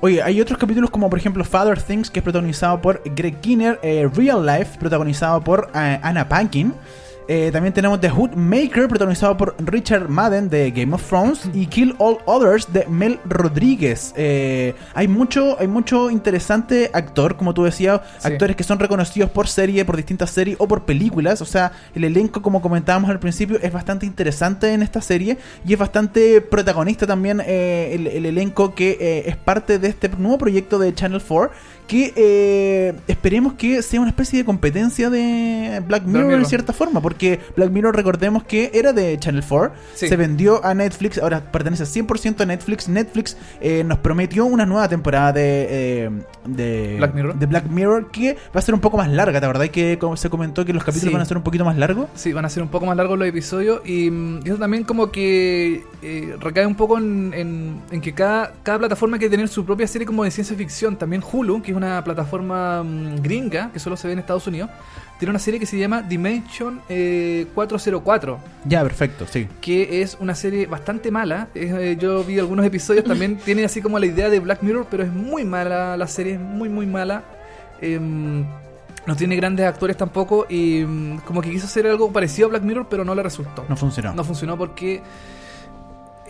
[0.00, 3.78] Oye, hay otros capítulos como por ejemplo Father Things, que es protagonizado por Greg Kinnear,
[3.82, 6.74] eh, Real Life, protagonizado por eh, Anna Paquin.
[7.28, 11.66] Eh, también tenemos The Hood Maker, protagonizado por Richard Madden de Game of Thrones, y
[11.66, 14.12] Kill All Others de Mel Rodríguez.
[14.16, 18.28] Eh, hay mucho, hay mucho interesante actor, como tú decías, Sí.
[18.28, 21.40] actores que son reconocidos por serie, por distintas series o por películas.
[21.42, 25.72] O sea, el elenco, como comentábamos al principio, es bastante interesante en esta serie y
[25.72, 30.78] es bastante protagonista también eh, el, el elenco que es parte de este nuevo proyecto
[30.78, 31.50] de Channel 4
[31.86, 36.40] que eh, esperemos que sea una especie de competencia de Black Mirror, Mirror.
[36.40, 40.08] en cierta forma, porque Black Mirror recordemos que era de Channel 4, Sí.
[40.08, 42.88] se vendió a Netflix, ahora pertenece 100% a Netflix.
[42.88, 46.10] Netflix eh, nos prometió una nueva temporada de, eh,
[46.46, 47.34] de, Black Mirror.
[47.38, 50.16] de Black Mirror que va a ser un poco más larga, ¿te acordás que como
[50.16, 51.14] se comentó que los capítulos Sí.
[51.14, 52.06] van a ser un poquito más largos?
[52.14, 54.84] Sí, van a ser un poco más largos los episodios y, mm, y eso también
[54.84, 59.48] como que eh, recae un poco en, en- en que cada, cada plataforma quiere tener
[59.48, 60.96] su propia serie como de ciencia ficción.
[60.96, 64.70] También Hulu, que es una plataforma mm, gringa que solo se ve en Estados Unidos,
[65.18, 68.38] tiene una serie que se llama Dimension eh, 404.
[68.64, 69.48] Ya, perfecto, sí.
[69.60, 71.48] que es una serie bastante mala.
[71.54, 75.02] Eh, yo vi algunos episodios, también tiene así como la idea de Black Mirror, pero
[75.04, 77.22] es muy mala la serie, es muy, muy mala.
[77.80, 78.44] Em,
[79.06, 82.62] no tiene grandes actores tampoco y mm, como que quiso hacer algo parecido a Black
[82.64, 83.64] Mirror, pero no le resultó.
[83.68, 84.12] No funcionó.
[84.14, 85.00] No funcionó porque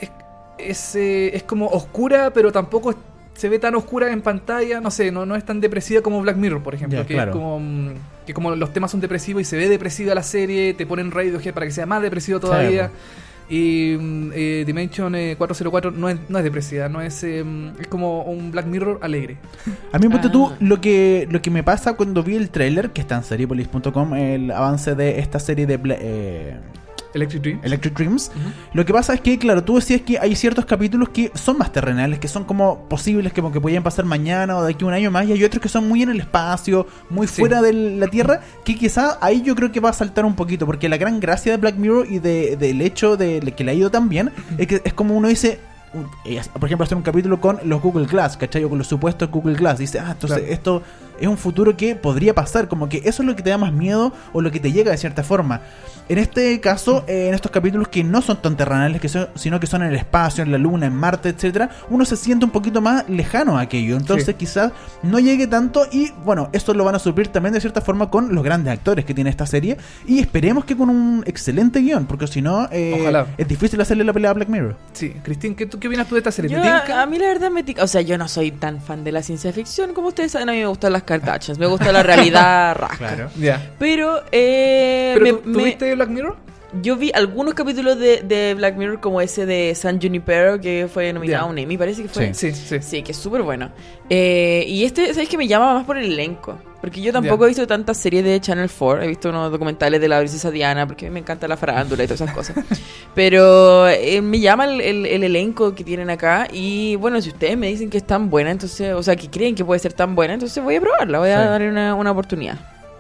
[0.01, 0.11] es,
[0.59, 2.97] es, eh, es como oscura, pero tampoco es-
[3.37, 4.81] se ve tan oscura en pantalla.
[4.81, 7.07] No sé, no, no es tan depresiva como Black Mirror, por ejemplo.
[7.07, 7.31] Que, claro.
[7.31, 7.61] es como,
[8.27, 11.53] que como los temas son depresivos y se ve depresiva la serie, te ponen Radiohead
[11.53, 12.91] para que sea más depresivo todavía.
[13.49, 17.45] Y mm, eh, Dimension eh, 404 no es, no es depresiva, no es, eh,
[17.79, 19.37] es como un Black Mirror alegre.
[19.93, 20.57] A mí, ponte tú, Ah.
[20.59, 24.51] lo que, lo que me pasa cuando vi el tráiler, que está en seriepolis.com, el
[24.51, 25.77] avance de esta serie de
[27.17, 27.61] Electric Dream.
[27.63, 28.31] Electric Dreams.
[28.73, 31.73] Lo que pasa es que, claro, tú decías que hay ciertos capítulos que son más
[31.73, 34.89] terrenales, que son como posibles, que, como que podían pasar mañana o de aquí a
[34.89, 37.41] un año más, y hay otros que son muy en el espacio, muy Sí.
[37.41, 40.67] fuera de la Tierra, que quizá ahí yo creo que va a saltar un poquito,
[40.67, 43.75] porque la gran gracia de Black Mirror y de- del hecho de que le ha
[43.75, 45.59] ido tan bien, es que es como uno dice...
[46.27, 48.63] eh, Por ejemplo, hacer un capítulo con los Google Glass, ¿cachai?
[48.65, 49.79] O con los supuestos Google Glass.
[49.79, 50.53] Dice, ah, entonces Claro.
[50.53, 50.83] esto
[51.21, 52.69] es un futuro que podría pasar.
[52.69, 54.91] Como que eso es lo que te da más miedo o lo que te llega
[54.91, 55.61] de cierta forma.
[56.09, 59.59] En este caso, eh, en estos capítulos que no son tan terrenales, que son, sino
[59.59, 62.53] que son en el espacio, en la luna, en Marte, etcétera, uno se siente un
[62.53, 63.97] poquito más lejano a aquello.
[63.97, 64.35] Entonces, Sí.
[64.35, 65.85] quizás no llegue tanto.
[65.91, 69.05] Y bueno, esto lo van a suplir también de cierta forma con los grandes actores
[69.05, 69.77] que tiene esta serie.
[70.07, 74.13] Y esperemos que con un excelente guion, porque si no, eh, es difícil hacerle la
[74.13, 74.77] pelea a Black Mirror.
[74.93, 76.51] Sí, Cristín, ¿qué, tú, ¿qué opinas tú de esta serie?
[76.53, 77.83] Yo, a, a mí la verdad me tica.
[77.83, 79.93] O sea, yo no soy tan fan de la ciencia ficción.
[79.93, 81.59] Como ustedes saben, a mí me gustan las Kardashians.
[81.59, 83.31] Me gusta la realidad rasca.
[83.37, 83.71] Ya.
[83.79, 86.37] Pero, eh, ¿Pero me- tú, tú me- viste Black Mirror?
[86.83, 91.13] Yo vi algunos capítulos de, de Black Mirror como ese de San Junipero que fue
[91.13, 91.47] nominado Ya.
[91.47, 92.35] a un Emmy, parece que fue.
[92.35, 92.79] Sí, sí.
[92.81, 93.71] Sí, que es súper bueno.
[94.11, 96.59] Eh, y este, ¿sabes que Me llama más por el elenco.
[96.81, 99.03] Porque yo tampoco he visto tantas series de Channel 4.
[99.03, 102.05] He visto unos documentales de la princesa Diana, porque a mí me encanta la farándula
[102.05, 102.57] y todas esas cosas.
[103.15, 106.47] Pero eh, me llama el, el- el elenco que tienen acá.
[106.53, 109.55] Y bueno, si ustedes me dicen que es tan buena, entonces, o sea, que creen
[109.55, 111.49] que puede ser tan buena, entonces voy a probarla, voy a Sí.
[111.49, 112.59] darle una, una oportunidad.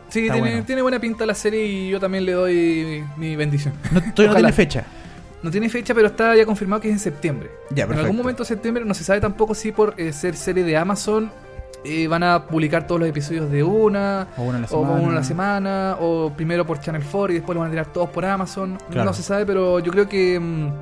[0.09, 0.65] Sí, tiene, bueno.
[0.65, 3.75] tiene buena pinta la serie y yo también le doy mi bendición.
[3.93, 4.35] No, todavía no Ojalá.
[4.39, 4.85] tiene fecha.
[5.43, 7.51] No tiene fecha, pero está ya confirmado que es en septiembre.
[7.71, 10.65] Ya, en algún momento de septiembre, no se sabe tampoco si por eh, ser serie
[10.65, 11.31] de Amazon
[11.85, 14.91] eh, van a publicar todos los episodios de una, O una a la o semana.
[15.01, 17.93] uno a la semana, o primero por Channel 4 y después lo van a tirar
[17.93, 18.79] todos por Amazon.
[18.91, 19.05] Claro.
[19.05, 20.73] No se sabe, pero yo creo que mm,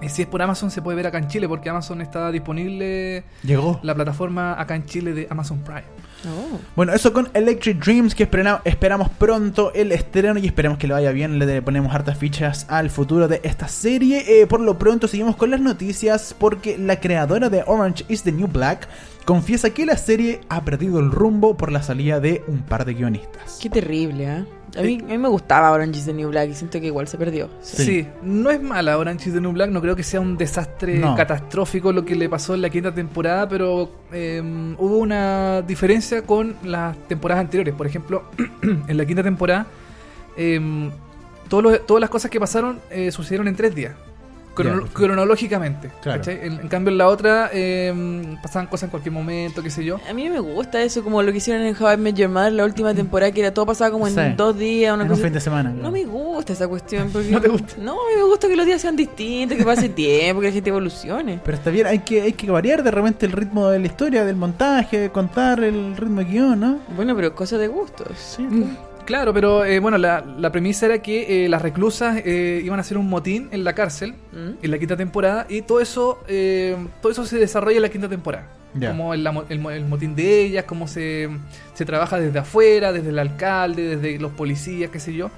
[0.00, 3.24] eh, si es por Amazon se puede ver acá en Chile, porque Amazon está disponible
[3.42, 3.80] Llegó.
[3.82, 5.84] la plataforma acá en Chile de Amazon Prime.
[6.26, 6.58] Oh.
[6.74, 10.94] Bueno, eso con Electric Dreams, que esperamos, esperamos pronto el estreno y esperemos que le
[10.94, 11.38] vaya bien.
[11.38, 14.40] Le ponemos hartas fichas al futuro de esta serie.
[14.40, 18.32] Eh, por lo pronto, seguimos con las noticias porque la creadora de Orange is the
[18.32, 18.88] New Black
[19.26, 22.94] confiesa que la serie ha perdido el rumbo por la salida de un par de
[22.94, 23.58] guionistas.
[23.60, 24.44] Qué terrible, ¿eh?
[24.78, 27.08] A mí, a mí me gustaba Orange is the New Black y siento que igual
[27.08, 27.48] se perdió.
[27.62, 27.84] Sí.
[27.84, 28.06] Sí.
[28.22, 31.14] no es mala Orange is the New Black, no creo que sea un desastre No.
[31.16, 34.42] catastrófico lo que le pasó en la quinta temporada, pero eh,
[34.78, 37.74] hubo una diferencia con las temporadas anteriores.
[37.74, 38.24] Por ejemplo,
[38.62, 39.66] en la quinta temporada,
[40.36, 40.90] eh,
[41.48, 43.94] todos los- todas las cosas que pasaron eh, sucedieron en tres días.
[44.56, 45.90] Crono- cronológicamente.
[46.26, 50.00] En, en cambio, en la otra eh, pasaban cosas en cualquier momento, qué sé yo.
[50.08, 52.52] A mí me gusta eso, como lo que hicieron en How I Met Your Mother
[52.52, 54.20] la última temporada, que era todo pasaba como en Sí.
[54.36, 55.24] dos días, una En un cosa.
[55.24, 55.70] fin de semana.
[55.70, 57.10] No me gusta esa cuestión.
[57.12, 57.30] Porque...
[57.30, 57.74] ¿No te gusta?
[57.78, 60.52] No, a mí me gusta que los días sean distintos, que pase tiempo, que la
[60.52, 61.40] gente evolucione.
[61.44, 64.24] Pero está bien, hay que, hay que variar de repente el ritmo de la historia,
[64.24, 66.78] del montaje, de contar el ritmo de guion, ¿no?
[66.96, 68.08] Bueno, pero es cosa de gustos.
[68.16, 72.60] Sí, Mm, Claro, pero eh, bueno, la, la premisa era que eh, las reclusas eh,
[72.64, 74.62] iban a hacer un motín en la cárcel ¿Mm?
[74.64, 78.08] en la quinta temporada y todo eso eh, todo eso se desarrolla en la quinta
[78.08, 78.48] temporada.
[78.74, 78.90] Ya.
[78.90, 81.28] Como el, la mo- el mo- el motín de ellas, cómo se,
[81.72, 85.30] se trabaja desde afuera, desde el alcalde, desde los policías, qué sé yo.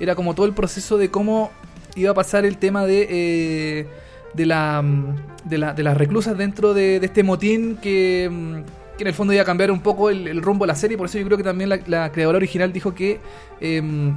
[0.00, 1.50] Era como todo el proceso de cómo
[1.94, 3.86] iba a pasar el tema de, eh,
[4.34, 8.56] de, la, mm, de, la- de las reclusas dentro de, de este motín que, mm,
[8.96, 10.96] que en el fondo iba a cambiar un poco el, rumbo de la serie.
[10.96, 13.20] Por eso yo creo que también la, la creadora original dijo que
[13.60, 14.14] em,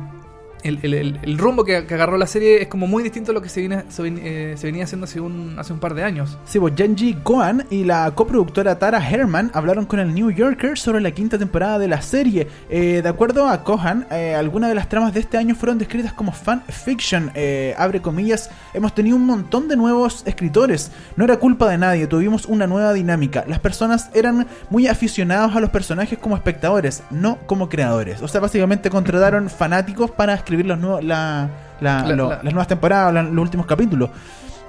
[0.63, 3.41] el, el- el- rumbo que, que agarró la serie es como muy distinto a lo
[3.41, 6.03] que se, viene, se, ven- eh, se venía haciendo hace un, hace un par de
[6.03, 6.37] años.
[6.45, 11.01] Sí, pues Genji Kohan y la coproductora Tara Herman hablaron con el New Yorker sobre
[11.01, 12.47] la quinta temporada de la serie.
[12.69, 16.13] Eh, de acuerdo a Kohan, eh, algunas de las tramas de este año fueron descritas
[16.13, 17.31] como fan fiction.
[17.77, 20.91] Abre comillas, hemos tenido un montón de nuevos escritores.
[21.15, 23.45] No era culpa de nadie, tuvimos una nueva dinámica.
[23.47, 28.21] Las personas eran muy aficionados a los personajes como espectadores, no como creadores.
[28.21, 31.47] O sea, básicamente contrataron fanáticos para los nuevos, la,
[31.81, 34.09] la- La- lo- la- las nuevas temporadas, los últimos capítulos.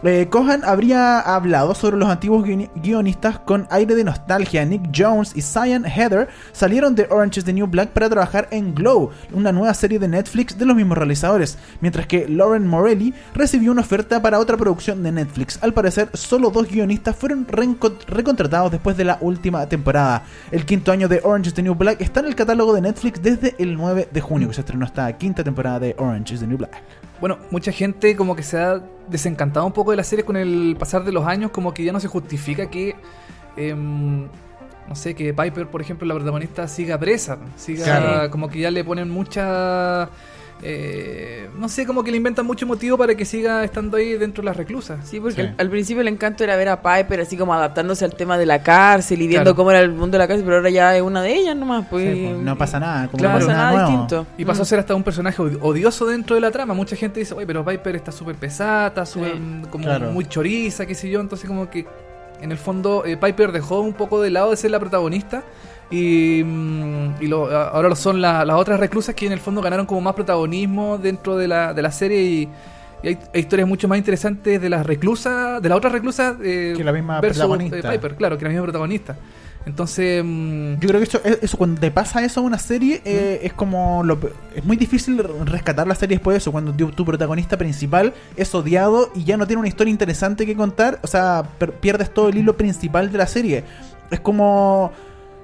[0.03, 4.65] Eh, Kohan habría hablado sobre los antiguos guioni- guionistas con aire de nostalgia.
[4.65, 8.75] Nick Jones y Cyan Heather salieron de Orange is the New Black para trabajar en
[8.75, 13.73] Glow, una nueva serie de Netflix de los mismos realizadores, mientras que Lauren Morelli recibió
[13.73, 15.59] una oferta para otra producción de Netflix.
[15.63, 20.23] Al parecer, solo dos guionistas fueron recontratados después de la última temporada.
[20.51, 23.21] El quinto año de Orange is the New Black está en el catálogo de Netflix
[23.23, 26.47] desde el 9 de junio, que se estrenó esta quinta temporada de Orange is the
[26.47, 26.81] New Black.
[27.21, 30.77] Bueno, mucha gente como que se ha desencantado un poco de la serie con el
[30.79, 32.95] pasar de los años, como que ya no se justifica que,
[33.57, 34.23] em,
[34.89, 38.31] no sé, que Piper, por ejemplo, la protagonista, siga presa, siga, Claro.
[38.31, 40.09] como que ya le ponen mucha
[40.63, 44.43] eh, no sé, como que le inventan mucho motivo para que siga estando ahí dentro
[44.43, 44.99] de las reclusas.
[45.09, 45.41] Sí, porque Sí.
[45.43, 48.47] Al, al principio el encanto era ver a Piper así como adaptándose al tema de
[48.47, 49.57] la cárcel y viendo Claro.
[49.57, 51.87] cómo era el mundo de la cárcel, pero ahora ya es una de ellas nomás.
[51.89, 53.07] Pues, Sí, pues, no pasa nada.
[53.09, 53.39] Como Claro.
[53.41, 54.27] no pasa nada, distinto.
[54.39, 54.63] Y pasó Mm.
[54.63, 56.75] a ser hasta un personaje od- odioso dentro de la trama.
[56.75, 59.39] Mucha gente dice, oye, pero Piper está súper pesada, está súper, Sí.
[59.39, 60.11] mm, como Claro.
[60.13, 61.21] muy choriza, qué sé yo.
[61.21, 61.87] Entonces como que
[62.41, 65.43] en el fondo eh, Piper dejó un poco de lado de ser la protagonista.
[65.91, 69.87] Y, mm, y lo- ahora son la- las otras reclusas que en el fondo ganaron
[69.87, 72.49] como más protagonismo dentro de la, de la serie y,
[73.03, 76.75] y hay, hay historias mucho más interesantes de las reclusas, de las otras reclusas eh,
[76.77, 77.79] Que la misma versus, protagonista.
[77.79, 79.17] eh, Piper, claro, que la misma protagonista.
[79.67, 83.41] Entonces, mm, Yo creo que eso, eso cuando te pasa eso a una serie eh,
[83.43, 84.19] es como lo,
[84.55, 88.55] es muy difícil rescatar la serie después de eso cuando tu, tu protagonista principal es
[88.55, 92.29] odiado y ya no tiene una historia interesante que contar, o sea, per- pierdes todo
[92.31, 93.65] el hilo principal de la serie.
[94.11, 94.93] Es como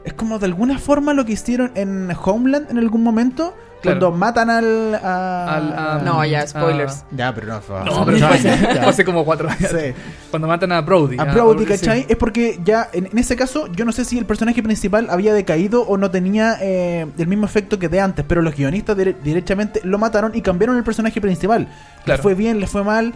[0.07, 4.01] es como de alguna forma lo que hicieron en Homeland en algún momento Claro.
[4.01, 7.05] cuando matan al, a- Al- a- No, ya, spoilers.
[7.11, 8.19] ya, pero no, fue- no, hace pero
[8.81, 9.71] fue hace, como cuatro años.
[9.71, 9.93] Sí.
[10.31, 11.17] Cuando matan a Brody.
[11.21, 11.71] a Brody, sí.
[11.71, 12.07] ¿cachai?
[12.09, 15.35] Es porque ya en, en ese caso yo no sé si el personaje principal había
[15.35, 19.17] decaído o no tenía eh, el mismo efecto que de antes, pero los guionistas dire-
[19.23, 21.69] directamente lo mataron y cambiaron el personaje principal.
[22.05, 22.19] Claro.
[22.19, 23.13] Le fue bien, le fue mal.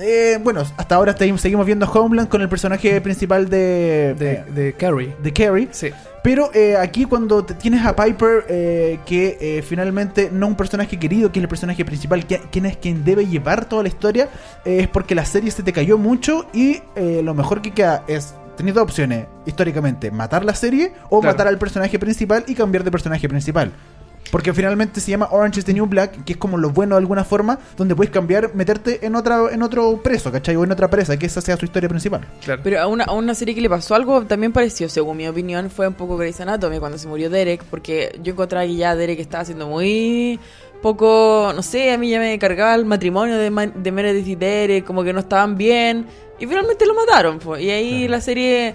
[0.00, 5.14] Eh, bueno, hasta ahora seguimos viendo Homeland con el personaje principal de, De, de Carrie.
[5.22, 5.68] de Carrie.
[5.70, 5.90] Sí.
[6.22, 11.32] Pero eh, aquí cuando tienes a Piper, eh, que eh, finalmente no un personaje querido,
[11.32, 14.28] que es el personaje principal, que, quien es quien debe llevar toda la historia,
[14.64, 18.04] eh, es porque la serie se te cayó mucho y eh, lo mejor que queda
[18.06, 21.34] es, tenéis dos opciones históricamente, matar la serie o Claro.
[21.34, 23.72] matar al personaje principal y cambiar de personaje principal.
[24.30, 27.00] Porque finalmente se llama Orange is the New Black, que es como lo bueno de
[27.00, 30.56] alguna forma, donde puedes cambiar, meterte en otra en otro preso, ¿cachai?
[30.56, 32.26] O en otra presa, que esa sea su historia principal.
[32.42, 32.62] Claro.
[32.64, 35.68] Pero a una, a una serie que le pasó algo también pareció, según mi opinión,
[35.70, 39.18] fue un poco Grey's Anatomy cuando se murió Derek, porque yo encontraba que ya Derek
[39.20, 40.40] estaba haciendo muy
[40.80, 44.34] poco, no sé, a mí ya me cargaba el matrimonio de, Ma- de Meredith y
[44.34, 46.06] Derek, como que no estaban bien,
[46.40, 47.56] y finalmente lo mataron, po.
[47.58, 48.10] y ahí Claro.
[48.12, 48.74] la serie...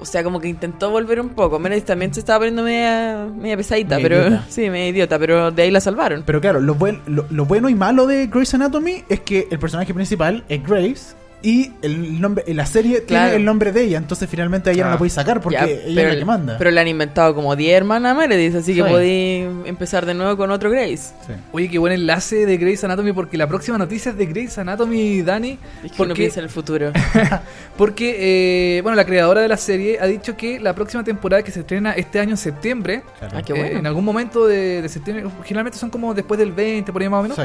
[0.00, 1.58] O sea, como que intentó volver un poco.
[1.58, 4.44] Meredith también se estaba poniendo media, media pesadita, Media pero idiota.
[4.50, 6.22] sí, media idiota, pero de ahí la salvaron.
[6.26, 9.58] Pero claro, lo, buen- lo, lo bueno y malo de Grey's Anatomy es que el
[9.58, 13.26] personaje principal es Grace y el nombre en la serie Claro.
[13.26, 14.92] tiene el nombre de ella, entonces finalmente a ella no Ah.
[14.92, 16.58] la podéis sacar porque Ya, ella pero, es la que manda.
[16.58, 20.50] Pero le han inventado como 10 hermanas Meredith, así que podéis empezar de nuevo con
[20.50, 20.96] otro Grace.
[21.26, 21.32] Sí.
[21.52, 25.22] Oye, qué buen enlace de Grey's Anatomy porque la próxima noticia es de Grey's Anatomy,
[25.22, 25.58] Dani.
[25.84, 26.92] Es que porque uno piensa en el futuro.
[27.76, 31.50] porque, eh, bueno, la creadora de la serie ha dicho que la próxima temporada que
[31.52, 33.36] se estrena este año en septiembre, Claro.
[33.38, 36.92] Ah, qué eh, en algún momento de, de septiembre, generalmente son como después del 20,
[36.92, 37.42] por ahí más o menos, Sí.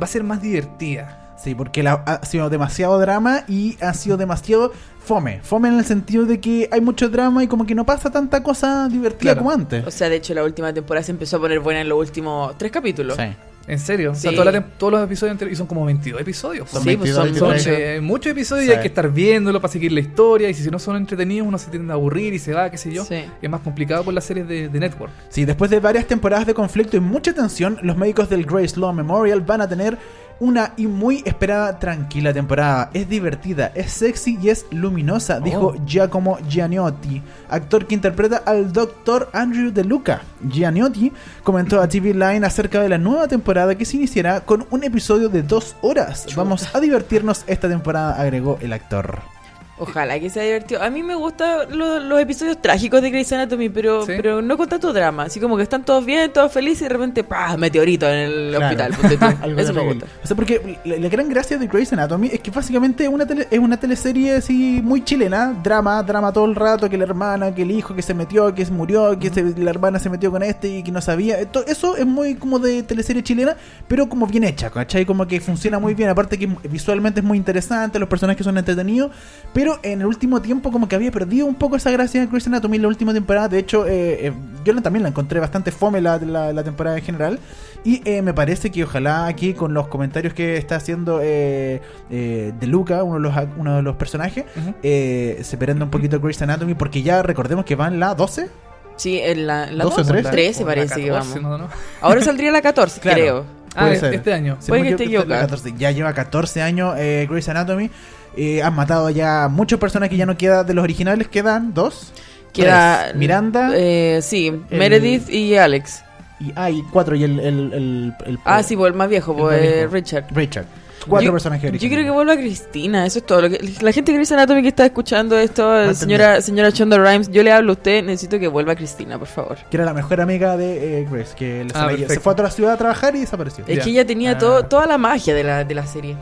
[0.00, 1.29] va a ser más divertida.
[1.42, 4.72] Sí, porque la- ha sido demasiado drama y ha sido demasiado
[5.04, 5.40] fome.
[5.42, 8.42] Fome en el sentido de que hay mucho drama y como que no pasa tanta
[8.42, 9.38] cosa divertida Claro.
[9.38, 9.86] como antes.
[9.86, 12.56] O sea, de hecho, la última temporada se empezó a poner buena en los últimos
[12.58, 13.16] tres capítulos.
[13.16, 13.24] Sí.
[13.68, 14.36] En serio, o sea, Sí.
[14.36, 16.68] toda la tem- todos los episodios anteriores, y son como 22 episodios.
[16.68, 17.62] Son Sí, pues 22, son 23.
[17.62, 17.86] Son muchos.
[17.86, 18.70] eh, muchos episodios Sí.
[18.70, 20.48] y hay que estar viéndolo para seguir la historia.
[20.50, 22.90] Y si no son entretenidos, uno se tiende a aburrir y se va, qué sé
[22.92, 23.04] yo.
[23.04, 23.22] Sí.
[23.40, 25.12] Y es más complicado por las series de, de Network.
[25.28, 28.92] Sí, después de varias temporadas de conflicto y mucha tensión, los médicos del Grace Law
[28.92, 29.96] Memorial van a tener
[30.40, 32.90] una y muy esperada tranquila temporada.
[32.92, 39.28] Es divertida, es sexy y es luminosa, dijo Giacomo Giannotti, actor que interpreta al Dr.
[39.32, 40.22] Andrew De Luca.
[40.42, 41.12] Giannotti
[41.44, 45.28] comentó a TV Line acerca de la nueva temporada que se iniciará con un episodio
[45.28, 46.26] de dos horas.
[46.34, 49.39] Vamos a divertirnos esta temporada, agregó el actor.
[49.80, 50.82] Ojalá que sea divertido.
[50.82, 54.12] A mí me gustan lo- los episodios trágicos de Grey's Anatomy, pero, Sí.
[54.16, 55.24] pero no con tanto drama.
[55.24, 57.56] Así como que están todos bien, todos felices y de repente, ¡pah!
[57.56, 58.94] Meteorito en el Claro.
[58.94, 58.94] hospital.
[59.58, 60.06] Eso me gusta.
[60.22, 63.26] O sea, porque la, la gran gracia de Grey's Anatomy es que básicamente es una,
[63.26, 67.54] tele- es una teleserie así muy chilena, drama, drama todo el rato, que la hermana,
[67.54, 70.30] que el hijo que se metió, que se murió, que se- la hermana se metió
[70.30, 71.38] con este y que no sabía.
[71.40, 73.56] Esto- eso es muy como de teleserie chilena,
[73.88, 75.06] pero como bien hecha, ¿cachai?
[75.06, 79.10] Como que funciona muy bien, aparte que visualmente es muy interesante, los personajes son entretenidos,
[79.54, 82.46] pero en el último tiempo como que había perdido un poco esa gracia de Grey's
[82.46, 83.48] Anatomy en la última temporada.
[83.48, 84.32] De hecho, eh, eh,
[84.64, 87.38] yo también la encontré bastante fome la, la- la temporada en general.
[87.84, 91.80] Y eh, me parece que ojalá aquí con los comentarios que está haciendo eh,
[92.10, 94.74] eh, De Luca, uno de los, uno de los personajes, Ujú.
[94.82, 98.48] eh, se prenda un poquito Grey's Anatomy porque ya recordemos que van la 12.
[98.96, 100.30] Sí, en la, la 12 o 13.
[100.30, 101.42] 13 O la parece que 14, vamos.
[101.60, 101.66] ¿no?
[101.66, 101.70] ¿no?
[102.02, 103.16] Ahora saldría la 14, Claro.
[103.18, 103.60] creo.
[103.76, 104.58] Ah, este año.
[104.66, 105.40] Puede que esté la.
[105.42, 105.74] 14.
[105.78, 107.88] Ya lleva 14 años eh, Grey's Anatomy.
[108.36, 111.28] Eh, han matado ya muchas personas que ya no quedan de los originales.
[111.28, 112.12] Quedan dos.
[112.52, 113.16] Queda tres.
[113.16, 116.02] Miranda Eh, sí, El- Meredith y Alex.
[116.40, 117.38] y hay cuatro y el...
[117.40, 119.88] el, el- el- Ah, sí, pues el más viejo, El pues eh.
[119.90, 120.24] Richard.
[120.32, 120.64] Richard.
[121.08, 121.96] Cuatro Yo- personajes Yo originales.
[121.96, 123.40] quiero que vuelva Cristina, eso es todo.
[123.42, 125.96] Lo que, la gente de Grey's Anatomy que está escuchando esto, entender.
[125.96, 129.56] señora, señora Chonda Rhimes, yo le hablo a usted, necesito que vuelva Cristina, por favor.
[129.70, 132.48] Que era la mejor amiga de eh, Grace, que Ah, la- se fue a toda
[132.50, 133.64] la ciudad a trabajar y desapareció.
[133.66, 133.84] Es Ya.
[133.84, 134.38] que ella tenía Ah.
[134.38, 136.16] todo, toda la magia de la, de la serie.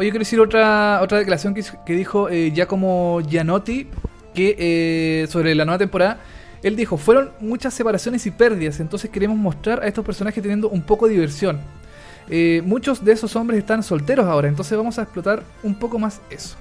[0.00, 3.86] Oye, quiero decir otra, otra declaración que, que dijo eh, Giacomo Gianotti
[4.32, 6.20] que, eh, sobre la nueva temporada.
[6.62, 10.80] Él dijo, fueron muchas separaciones y pérdidas, entonces queremos mostrar a estos personajes teniendo un
[10.80, 11.60] poco de diversión.
[12.30, 16.22] Eh, muchos de esos hombres están solteros ahora, entonces vamos a explotar un poco más
[16.30, 16.56] eso.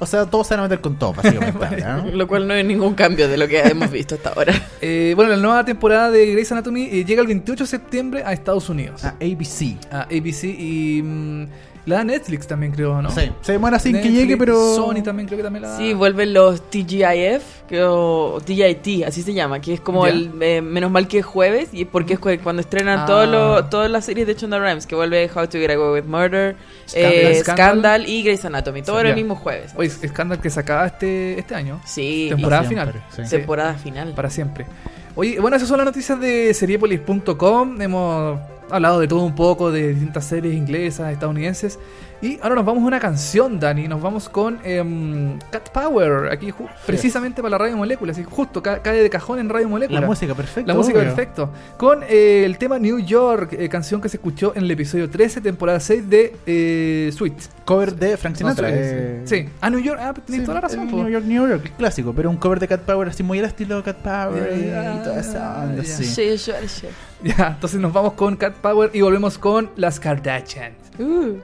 [0.00, 1.80] O sea, todos se van a meter con todo, básicamente.
[1.84, 2.06] ¿no?
[2.12, 4.54] Lo cual no es ningún cambio de lo que hemos visto hasta ahora.
[4.80, 8.32] Eh, bueno, la nueva temporada de Grey's Anatomy eh, llega el 28 de septiembre a
[8.32, 9.04] Estados Unidos.
[9.04, 9.76] A ABC.
[9.90, 11.46] A ABC y mm,
[11.88, 13.10] la da Netflix también creo, ¿no?
[13.10, 13.30] Sí.
[13.40, 14.74] Se demora sin que llegue, pero.
[14.76, 15.76] Sony también creo que también la da.
[15.78, 20.12] Sí, vuelven los TGIF, que, o TGIT, así se llama, que es como Ya.
[20.12, 23.06] el eh, menos mal que es jueves, y porque es cu- cuando estrenan Ah.
[23.06, 26.08] todos los- todas las series de Chonda Rhimes, que vuelve How to Get Away with
[26.08, 27.12] Murder, Scandal.
[27.12, 27.56] eh, Scandal.
[27.68, 29.72] Scandal y Grey's Anatomy, todo era el mismo jueves.
[29.76, 31.80] Oye, escándalo que sacaba este, este año.
[31.84, 33.04] Sí, Temporada siempre, final.
[33.16, 33.22] sí.
[33.24, 33.30] Sí.
[33.36, 34.12] temporada final.
[34.14, 34.66] Para siempre.
[35.14, 37.80] Oye, bueno, esas son las noticias de seriepolis.com.
[37.80, 38.38] Hemos
[38.70, 41.78] hablado de todo un poco, de distintas series inglesas, estadounidenses.
[42.20, 43.86] Y ahora nos vamos a una canción, Dani.
[43.86, 48.10] Nos vamos con em, Cat Power, aquí ju- precisamente para la Radio Molécula.
[48.10, 50.00] Así justo ca- cae de cajón en Radio Molécula.
[50.00, 50.66] La música perfecta.
[50.72, 51.14] La música obvio.
[51.14, 51.50] perfecto.
[51.76, 55.40] Con eh, el tema New York, eh, canción que se escuchó en el episodio 13,
[55.42, 57.34] temporada 6 de eh, Sweet.
[57.64, 58.68] Cover de Frank Sinatra.
[58.68, 59.36] Eh, sí.
[59.44, 59.48] Sí.
[59.60, 60.00] Ah, New York.
[60.02, 60.88] Ah, tenés sí, toda la razón.
[60.88, 63.80] New York, New York, clásico, pero un cover de Cat Power así muy al estilo
[63.84, 66.04] Cat Power y toda esa onda, sí.
[66.04, 66.88] Sí, yo- yo-
[67.22, 70.76] Ya, entonces nos vamos con Cat Power y volvemos con las Kardashians.
[70.98, 71.38] Uh.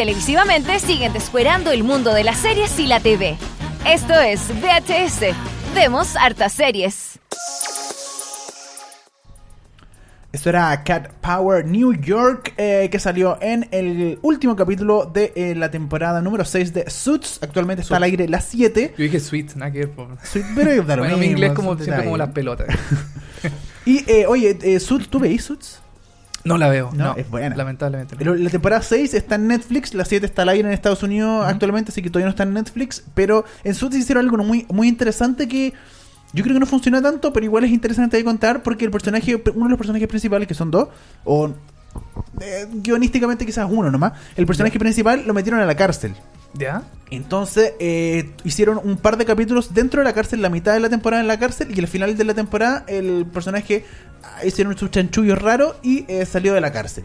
[0.00, 3.36] Televisivamente siguen descuerando el mundo de las series y la TV.
[3.86, 5.36] Esto es VHS.
[5.74, 7.18] Vemos hartas series.
[10.32, 15.54] Esto era Cat Power New York, eh, que salió en el último capítulo de eh,
[15.54, 17.38] la temporada número 6 de Suits.
[17.42, 18.94] Actualmente está al aire las 7.
[18.96, 19.90] Yo dije sweet, nada que ver.
[20.22, 22.68] Suits, pero Bueno, mi inglés como siempre como las pelotas.
[23.84, 25.80] Y eh, oye, eh, Suits, ¿tú veis Suits?
[26.44, 26.90] No la veo.
[26.94, 27.54] No, No, es buena.
[27.54, 28.16] Lamentablemente.
[28.24, 28.34] no.
[28.34, 31.90] La temporada 6 está en Netflix, la 7 está al aire en Estados Unidos actualmente,
[31.90, 33.04] así que todavía no está en Netflix.
[33.14, 35.74] Pero en Suits hicieron algo muy, muy interesante que
[36.32, 39.42] yo creo que no funciona tanto, pero igual es interesante de contar porque el personaje,
[39.54, 40.88] uno de los personajes principales, que son dos,
[41.24, 41.52] o
[42.40, 46.14] eh, guionísticamente quizás uno nomás, el personaje principal lo metieron a la cárcel.
[46.54, 46.82] ¿Ya?
[47.10, 50.88] Entonces eh, hicieron un par de capítulos dentro de la cárcel, la mitad de la
[50.88, 53.84] temporada en la cárcel, y al final de la temporada el personaje
[54.44, 57.04] hicieron sus chanchullos raros y eh, salió de la cárcel.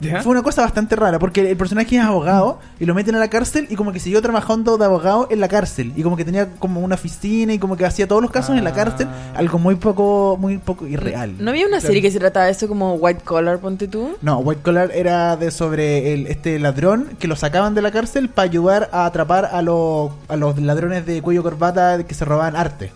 [0.00, 0.22] ¿Ya?
[0.22, 3.28] Fue una cosa bastante rara, porque el personaje es abogado y lo meten a la
[3.30, 5.92] cárcel y como que siguió trabajando de abogado en la cárcel.
[5.96, 8.64] Y como que tenía como una oficina y como que hacía todos los casos en
[8.64, 8.74] la Ah.
[8.74, 11.36] cárcel, algo muy poco, muy poco irreal.
[11.38, 14.16] ¿No había una serie que se trataba de eso como White Collar, ponte tú?
[14.20, 18.28] No, White Collar era de sobre el, este ladrón que lo sacaban de la cárcel
[18.28, 22.56] para ayudar a atrapar a los, a los ladrones de cuello corbata que se robaban
[22.56, 22.90] arte.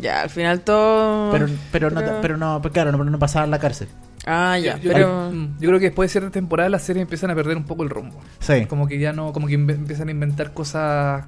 [0.00, 1.32] Ya, al final todo...
[1.32, 3.88] Pero, pero, no, pero no, pues claro, no, no pasaban la cárcel.
[4.26, 5.32] Ah, ya, Yo, pero...
[5.32, 7.90] yo creo que después de cierta temporada las series empiezan a perder un poco el
[7.90, 8.20] rumbo.
[8.38, 8.66] Sí.
[8.66, 11.24] Como que ya no, como que empiezan a inventar cosas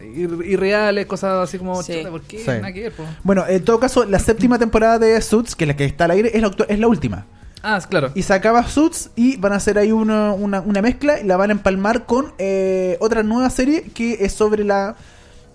[0.00, 2.02] ir- irreales, cosas así como, Sí.
[2.08, 2.38] ¿por qué?
[2.38, 2.46] Sí.
[2.46, 3.04] Nada que ver, po.
[3.24, 6.12] Bueno, en todo caso, la séptima temporada de Suits, que es la que está al
[6.12, 7.26] aire, es la, es la última.
[7.62, 8.10] Ah, claro.
[8.14, 11.36] Y se acaba Suits y van a hacer ahí uno- una, una mezcla y la
[11.36, 14.94] van a empalmar con eh, otra nueva serie que es sobre la...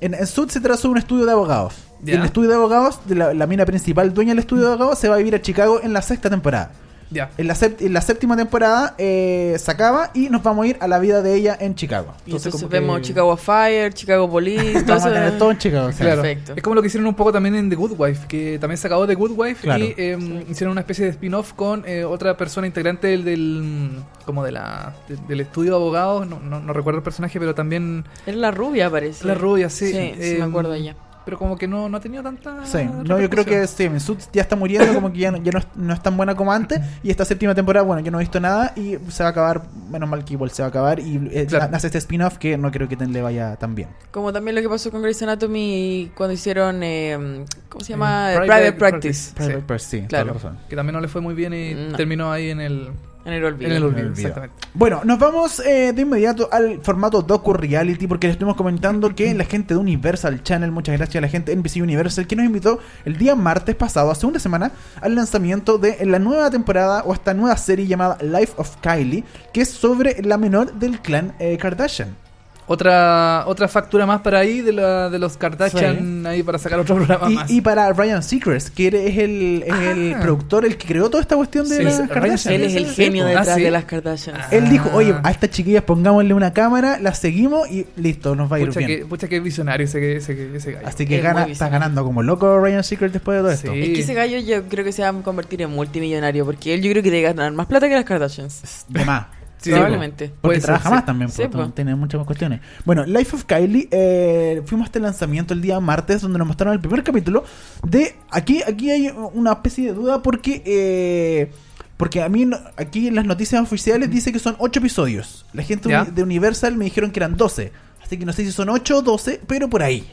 [0.02, 1.74] En, en Suits se trata sobre un estudio de abogados.
[2.06, 4.98] Y el estudio de abogados, de la, la mina principal dueña del estudio de abogados,
[5.00, 6.72] se va a vivir a Chicago en la sexta temporada.
[7.12, 7.30] Ya.
[7.38, 10.78] En la, sept- en la séptima temporada eh, se acaba y nos vamos a ir
[10.80, 12.16] a la vida de ella en Chicago.
[12.26, 15.14] Y entonces que- vemos Chicago Fire, Chicago Police, todo Vamos a eso.
[15.14, 15.89] tener todo en Chicago.
[15.96, 16.22] Claro.
[16.24, 16.54] Perfecto.
[16.56, 18.88] Es como lo que hicieron un poco también en The Good Wife, que también se
[18.88, 19.86] acabó The Good Wife Claro.
[19.86, 23.91] y eh, hicieron una especie de spin-off con eh, otra persona integrante del, del,
[24.26, 27.54] como de la de- del estudio de abogados, no, no, no recuerdo el personaje, pero
[27.54, 29.28] también Era la rubia, parece.
[29.28, 29.91] la rubia, sí.
[29.91, 30.96] Sí, sí, me acuerdo ya.
[31.26, 34.30] Pero como que no, no ha tenido tanta Sí, no, yo creo que sí, Suits
[34.32, 36.51] ya está muriendo, como que ya, no, ya no, es, no es tan buena como
[36.53, 36.80] antes.
[37.03, 39.63] Y esta séptima temporada, bueno, yo no he visto nada y se va a acabar,
[39.89, 40.99] menos mal que igual se va a acabar.
[40.99, 41.69] Y eh, Claro.
[41.71, 43.89] nace este spin-off que no creo que te- le vaya tan bien.
[44.11, 48.34] Como también lo que pasó con Grey's Anatomy cuando hicieron, eh, ¿cómo se llama?
[48.34, 49.34] Eh, Private, Private Practice.
[49.34, 49.63] Private Sí.
[49.65, 50.36] Press, sí, Claro.
[50.69, 51.95] Que también no le fue muy bien y No.
[51.97, 52.89] terminó ahí en el,
[53.26, 53.71] En el olvido.
[53.71, 53.99] en el olvido.
[53.99, 54.28] En el olvido.
[54.28, 54.67] Exactamente.
[54.73, 59.45] Bueno, nos vamos eh, de inmediato al formato docu-reality porque les estuvimos comentando que la
[59.45, 62.80] gente de Universal Channel, muchas gracias a la gente de NBC Universal, que nos invitó
[63.03, 64.71] el día martes pasado, hace una semana,
[65.01, 69.61] al lanzamiento de la nueva temporada o esta nueva serie llamada Life of Kylie, que
[69.61, 72.24] es sobre la menor del clan eh, Kardashian.
[72.68, 76.95] Otra otra factura más para ahí de, la, de los Kardashian ahí para sacar otro
[77.05, 77.49] programa más.
[77.51, 80.20] Y, y para Ryan Seacrest, que es el, es el Ah.
[80.22, 82.53] productor, el que creó toda esta cuestión de Sí, las Ryan Kardashian.
[82.55, 83.28] Él es el Sí, genio sí.
[83.30, 83.61] detrás Ah, sí.
[83.61, 84.39] de las Kardashians.
[84.41, 84.47] Ah.
[84.51, 88.55] Él dijo, oye, a estas chiquillas pongámosle una cámara, las seguimos y listo, nos va
[88.57, 88.99] a ir pucha, bien.
[89.01, 90.88] que, pucha que visionario ese, ese, ese gallo.
[90.88, 93.74] Así que Es gana, está ganando como loco Ryan Seacrest después de todo esto.
[93.74, 96.82] Es que ese gallo yo creo que se va a convertir en multimillonario porque él
[96.82, 98.86] yo creo que debe ganar más plata que las Kardashians.
[98.88, 99.28] De más.
[99.58, 100.28] Sí, Probablemente.
[100.28, 100.95] Porque Puede ser, trabaja sí.
[100.95, 101.74] más también, Sí, porque po.
[101.74, 102.62] tiene muchas más cuestiones.
[102.86, 106.74] Bueno, Life of Kylie, eh, fuimos hasta el lanzamiento el día martes, donde nos mostraron
[106.76, 107.43] el primer capítulo
[107.84, 108.16] de...
[108.30, 110.62] Aquí, aquí hay una especie de duda porque...
[110.66, 111.51] eh,
[111.97, 115.45] porque a mí, no- aquí en las noticias oficiales dice que son 8 episodios.
[115.53, 116.03] La gente Ya.
[116.03, 117.72] de Universal me dijeron que eran 12.
[118.03, 120.06] Así que no sé si son 8 o 12, pero por ahí.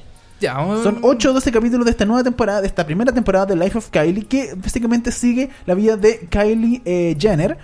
[0.43, 3.47] Ya, vamos- Son 8 o 12 capítulos de esta nueva temporada, de esta primera temporada
[3.47, 7.57] de Life of Kylie, que básicamente sigue la vida de Kylie eh, Jenner,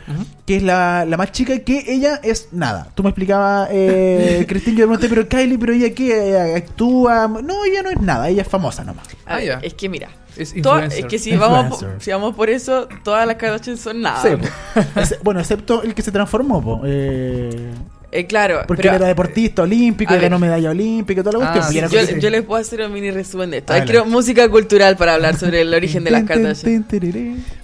[0.47, 2.89] que es la, la más chica, que ella es nada.
[2.95, 7.27] Tú me explicabas, eh, Cristín, yo te pregunté, pero Kylie, pero ella qué, Ella actúa.
[7.27, 9.07] No, ella no es nada, ella es famosa nomás.
[9.27, 9.59] Ah, ya.
[9.63, 10.99] es que mira, Es toda- influencer.
[11.01, 14.23] es que si vamos, por, si vamos por eso, todas las Kardashians son nada.
[14.23, 17.73] Sí, bueno, excepto el que se transformó, po, eh,
[18.11, 21.51] Eh, claro, porque pero él era deportista olímpico, y ganó medalla olímpica y toda la
[21.51, 21.85] Ah, cuestión.
[21.85, 23.75] era yo, yo les puedo hacer un mini resumen de esto.
[23.85, 26.85] Quiero música cultural para hablar sobre el origen de las Tin,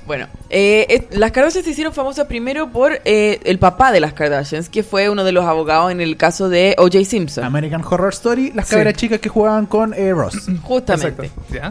[0.07, 4.69] Bueno, eh, las Kardashians se hicieron famosas primero por eh, el papá de las Kardashians,
[4.69, 7.05] que fue uno de los abogados en el caso de O.J.
[7.07, 7.43] Simpson.
[7.45, 8.75] American Horror Story, las Sí.
[8.75, 10.47] cabras chicas que jugaban con eh, Ross.
[10.63, 11.31] Justamente.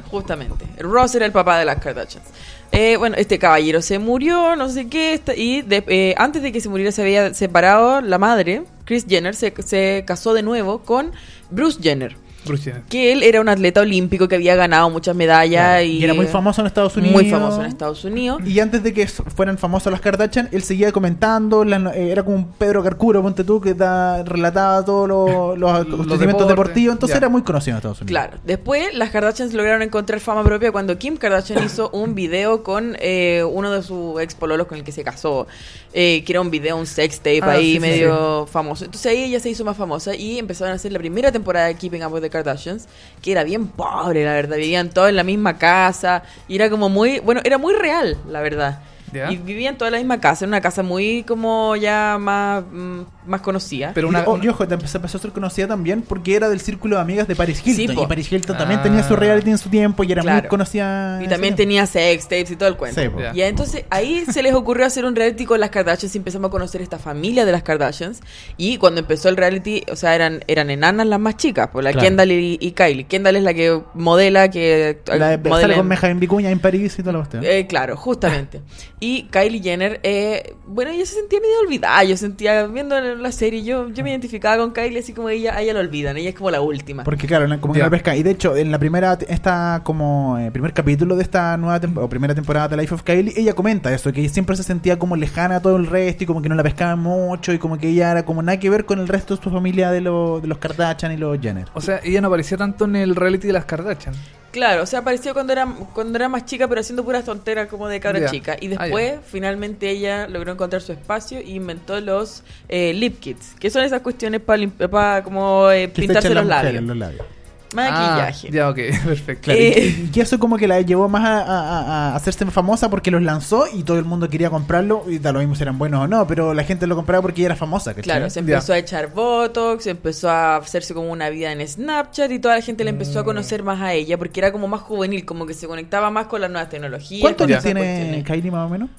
[0.10, 0.66] Justamente.
[0.80, 2.26] Ross era el papá de las Kardashians.
[2.72, 6.52] Eh, bueno, este caballero se murió, no sé qué, esta- y de- eh, antes de
[6.52, 10.80] que se muriera se había separado la madre, Chris Jenner, se, se casó de nuevo
[10.80, 11.12] con
[11.52, 12.82] Bruce Jenner, Jenner.
[12.89, 15.84] que él era un atleta olímpico que había ganado muchas medallas Claro.
[15.84, 17.14] y, Y era muy famoso en Estados Unidos.
[17.22, 18.41] Muy famoso en Estados Unidos.
[18.46, 22.36] Y antes de que fueran famosos las Kardashian, él seguía comentando, no- eh, era como
[22.38, 27.14] un Pedro Carcuro, ponte tú, que da, relataba todos los, los acontecimientos deportes, deportivos, entonces
[27.16, 27.18] ya.
[27.20, 28.10] era muy conocido en Estados Unidos.
[28.12, 28.38] Claro.
[28.46, 33.44] Después las Kardashians lograron encontrar fama propia cuando Kim Kardashian hizo un video con eh,
[33.50, 35.48] uno de sus ex pololos con el que se casó,
[35.94, 38.86] eh, que era un video, un sex tape Ah, ahí sí, sí, medio famoso.
[38.86, 41.76] Entonces ahí ella se hizo más famosa y empezaron a hacer la primera temporada de
[41.76, 42.88] Keeping Up with the Kardashians,
[43.22, 44.58] que era bien pobre, la verdad.
[44.58, 48.42] Vivían todos en la misma casa y era como muy, bueno, era muy real, la
[48.42, 48.80] verdad.
[49.14, 49.32] ¿Ya?
[49.32, 53.41] Y vivían en la misma casa, en una casa muy como ya más, mm, más
[53.41, 53.91] conocida.
[53.93, 56.49] Pero Y, una, oh, una- y ojo, se empezó a ser conocida también porque era
[56.49, 57.95] del círculo de amigas de Paris Hilton.
[57.95, 58.59] Sí, y Paris Hilton Ah.
[58.59, 61.20] también tenía su reality en su tiempo y era muy conocida.
[61.22, 62.99] Y en también tenía sex tapes y todo el cuento.
[63.01, 63.07] Sí.
[63.34, 66.51] Y entonces ahí se les ocurrió hacer un reality con las Kardashians y empezamos a
[66.51, 68.22] conocer esta familia de las Kardashians.
[68.57, 71.91] Y cuando empezó el reality, o sea, eran, eran enanas las más chicas, pues la
[71.91, 72.07] Claro.
[72.07, 73.03] Kendall y, y Kylie.
[73.05, 76.59] Kendall es la que modela, que La de modela sale en- con Benjamin Vicuña en
[76.59, 77.43] París y toda la cuestión.
[77.45, 78.61] eh, claro, justamente.
[79.06, 82.06] Y Kylie Jenner, eh, bueno, ella se sentía medio olvidada.
[82.06, 85.62] Yo sentía, viendo la serie, yo, yo me identificaba con Kylie así como ella, a
[85.62, 86.16] ella la olvidan.
[86.16, 87.04] Ella es como la última.
[87.04, 87.86] Porque claro, la- como que Ya.
[87.86, 88.16] no pesca.
[88.16, 91.97] Y de hecho, en la primera, esta como eh, primer capítulo de esta nueva tem-
[91.97, 94.97] o primera temporada de Life of Kylie, ella comenta eso, que ella siempre se sentía
[94.97, 97.78] como lejana a todo el resto y como que no la pescaban mucho y como
[97.78, 100.39] que ella era como nada que ver con el resto de su familia de, lo-
[100.39, 101.68] de los Kardashian y los Jenner.
[101.74, 104.16] O sea, ella no aparecía tanto en el reality de las Kardashian.
[104.51, 107.88] Claro, o sea, apareció cuando era, cuando era más chica, pero haciciendo puras tonteras como
[107.88, 108.30] de cabra Ya.
[108.30, 108.56] chica.
[108.62, 113.56] Y Ah, después, finalmente, ella logró encontrar su espacio e inventó los eh, lip kits,
[113.60, 116.84] que son esas cuestiones para como eh, pintarse labios.
[116.84, 117.26] los labios.
[117.74, 118.48] Maquillaje.
[118.50, 119.42] Ah, ya, ok, perfecto.
[119.44, 119.74] Claro, Eh.
[120.06, 121.80] y, que, y eso como que la llevó más a, a-
[122.12, 125.40] a- hacerse famosa porque los lanzó y todo el mundo quería comprarlo y da lo
[125.40, 127.92] mismo si eran buenos o no, pero la gente lo compraba porque ella era famosa,
[127.92, 128.04] ¿cachai?
[128.04, 132.40] Claro, se empezó a echar botox, empezó a hacerse como una vida en Snapchat y
[132.40, 135.26] toda la gente le empezó a conocer más a ella porque era como más juvenil,
[135.26, 137.22] como que se conectaba más con las nuevas tecnologías.
[137.22, 138.24] ¿Cuántos años tiene cuestiones.
[138.24, 138.90] Kylie más o menos?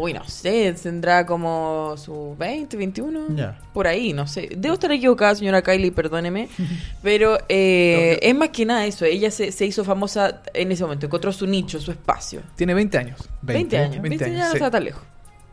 [0.00, 3.58] Uy, no sé, tendrá como sus 20, 21, Ya.
[3.74, 4.48] por ahí, no sé.
[4.56, 6.48] Debo estar equivocada, señora Kylie, perdóneme.
[7.02, 11.06] Pero eh, es más que nada eso, ella se, se hizo famosa en ese momento,
[11.06, 12.42] encontró su nicho, su espacio.
[12.54, 13.28] Tiene 20 años.
[13.42, 14.24] 20, años, 20 ¿viste?
[14.26, 14.56] años, ya no sí.
[14.58, 15.02] está tan lejos.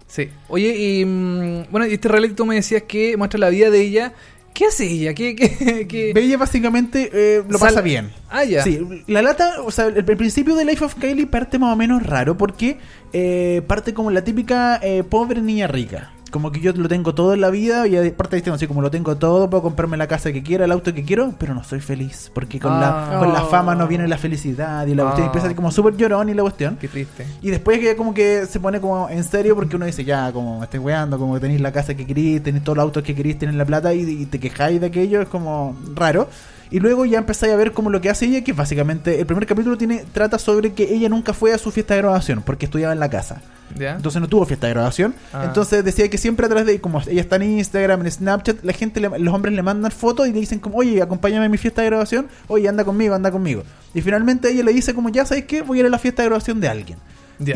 [0.08, 0.30] Sí.
[0.50, 3.82] Oye, y mm, bueno, y este reality tú me decías que muestra la vida de
[3.82, 4.14] ella.
[4.56, 5.14] ¿Qué hace ella?
[5.14, 8.10] ¿Qué, qué, qué- Ella básicamente eh, lo Sal- pasa bien.
[8.30, 8.64] Ah, ya.
[8.64, 11.76] Sí, la lata, o sea, el, el principio de Life of Kylie parte más o
[11.76, 12.78] menos raro porque
[13.14, 16.14] eh, parte como la típica eh, pobre niña rica.
[16.36, 18.92] Como que yo lo tengo todo en la vida y parte diciendo así como lo
[18.92, 21.80] tengo todo, puedo comprarme la casa que quiera, el auto que quiero, pero no soy
[21.80, 23.10] feliz porque con, Ah.
[23.14, 23.48] la, con la Oh.
[23.48, 25.28] fama no viene la felicidad y la cuestión Ah.
[25.28, 26.76] empieza así como súper llorón y la cuestión.
[26.76, 27.26] Qué triste.
[27.42, 30.60] Y después que como que se pone como en serio porque uno dice, ya, como
[30.60, 33.16] me estoy weando, como que tenéis la casa que queréis, tenéis todos los autos que
[33.16, 36.28] queréis, tenéis la plata y, y te quejáis de aquello, es como raro.
[36.70, 39.46] Y luego ya empezáis a ver como lo que hace ella, que básicamente el primer
[39.46, 42.92] capítulo tiene trata sobre que ella nunca fue a su fiesta de graduación porque estudiaba
[42.92, 43.42] en la casa.
[43.78, 43.96] ¿Ya?
[43.96, 45.14] Entonces no tuvo fiesta de graduación.
[45.34, 45.44] Ah.
[45.46, 48.74] Entonces decía que siempre a través de, como ella está en Instagram, en Snapchat, la
[48.74, 51.58] gente, le- los hombres le mandan fotos y le dicen como, oye, acompáñame a mi
[51.58, 53.64] fiesta de graduación, oye, anda conmigo, anda conmigo.
[53.94, 56.22] Y finalmente ella le dice como, ya sabes qué, voy a ir a la fiesta
[56.24, 56.98] de graduación de alguien.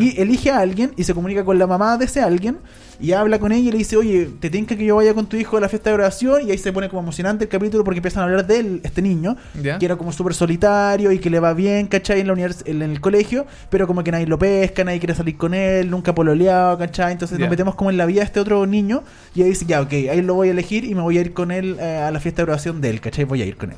[0.02, 2.58] Y elige a alguien y se comunica con la mamá de ese alguien
[3.02, 5.38] y habla con ella y le dice, oye, te tinca que yo vaya con tu
[5.38, 8.00] hijo a la fiesta de graduación y ahí se pone como emocionante el capítulo porque
[8.00, 9.38] empiezan a hablar de él, este niño,
[9.80, 12.20] que era como súper solitario y que le va bien, ¿cachai?
[12.20, 15.38] En, la univers- en el colegio, pero como que nadie lo pesca, nadie quiere salir
[15.38, 17.14] con él, nunca pololeado, ¿cachai?
[17.14, 19.04] Entonces nos metemos como en la vida de este otro niño
[19.34, 21.32] y ahí dice, ya, ok, ahí lo voy a elegir y me voy a ir
[21.34, 23.24] con él eh, a la fiesta de graduación de él, ¿cachai?
[23.24, 23.78] Voy a ir con él.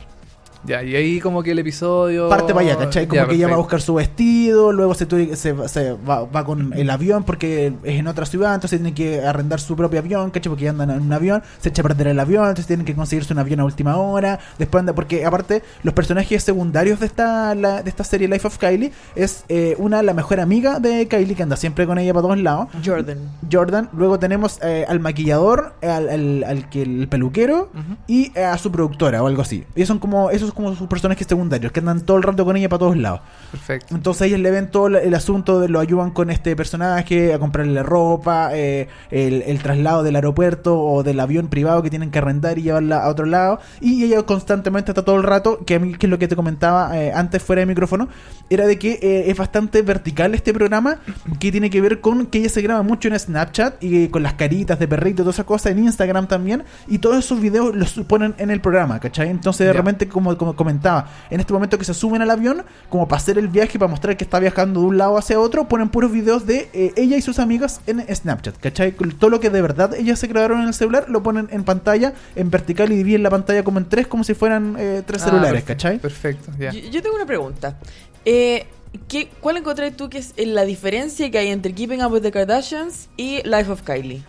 [0.65, 2.29] Ya, y ahí como que el episodio...
[2.29, 3.07] Parte para allá, ¿cachai?
[3.07, 6.45] Como Ya, que ella va a buscar su vestido, luego se, se, se va, va
[6.45, 10.29] con el avión porque es en otra ciudad, entonces tiene que arrendar su propio avión,
[10.31, 10.49] ¿cachai?
[10.49, 13.33] Porque andan en un avión, se echa a perder el avión, entonces tienen que conseguirse
[13.33, 17.81] un avión a última hora, después anda, porque aparte los personajes secundarios de esta, la-
[17.83, 21.43] de esta serie Life of Kylie es eh, una, la mejor amiga de Kylie que
[21.43, 22.67] anda siempre con ella para todos lados.
[22.85, 23.17] Jordan.
[23.51, 27.97] Jordan, luego tenemos eh, al maquillador, al, al, al que el peluquero Ujú.
[28.07, 29.63] y eh, a su productora o algo así.
[29.75, 32.55] Ellos son como, esos son como sus personajes secundarios que andan todo el rato con
[32.57, 33.21] ella para todos lados.
[33.51, 33.95] Perfecto.
[33.95, 37.83] Entonces ellos le ven todo el- asunto de lo ayudan con este personaje, a comprarle
[37.83, 42.57] ropa, eh, el, el traslado del aeropuerto o del avión privado que tienen que arrendar
[42.57, 43.59] y llevarla a otro lado.
[43.81, 46.35] Y ella constantemente está todo el rato, que a mí, que es lo que te
[46.35, 48.07] comentaba eh, antes fuera de micrófono,
[48.49, 50.99] era de que eh, es bastante vertical este programa,
[51.39, 54.33] que tiene que ver con que ella se graba mucho en Snapchat y con las
[54.33, 57.93] caritas de perrito y todas esas cosas, en Instagram también, y todos esos videos los
[58.07, 59.29] ponen en el programa, ¿cachai?
[59.29, 59.77] Entonces de Ya.
[59.77, 63.37] repente, como, como comentaba, en este momento que se suben al avión, como para hacer
[63.37, 66.47] el viaje, para mostrar que está viajando de un lado hacia otro, ponen puros videos
[66.47, 68.93] de eh, ella y sus amigas en Snapchat, ¿cachai?
[68.93, 72.13] Todo lo que de verdad ellas se grabaron en el celular, lo ponen en pantalla,
[72.35, 75.25] en vertical y dividen la pantalla como en tres, como si fueran eh, tres Ah,
[75.25, 75.99] celulares, perfecto, ¿cachai?
[75.99, 76.71] Perfecto, ya.
[76.71, 77.77] Yo, yo tengo una pregunta.
[78.25, 78.65] Eh,
[79.07, 82.31] ¿qué, ¿Cuál encontrás tú que es la diferencia que hay entre Keeping Up with the
[82.31, 84.23] Kardashians y Life of Kylie?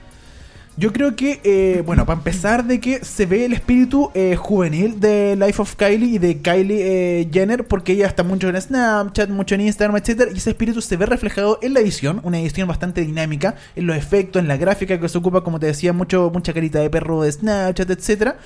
[0.78, 5.00] Yo creo que, eh, bueno, para empezar de que se ve el espíritu eh, juvenil
[5.00, 9.28] de Life of Kylie y de Kylie eh, Jenner, porque ella está mucho en Snapchat,
[9.28, 12.68] mucho en Instagram, etcétera, y ese espíritu se ve reflejado en la edición, una edición
[12.68, 16.30] bastante dinámica, en los efectos, en la gráfica que se ocupa, como te decía, mucho
[16.32, 18.38] mucha carita de perro de Snapchat, etcétera.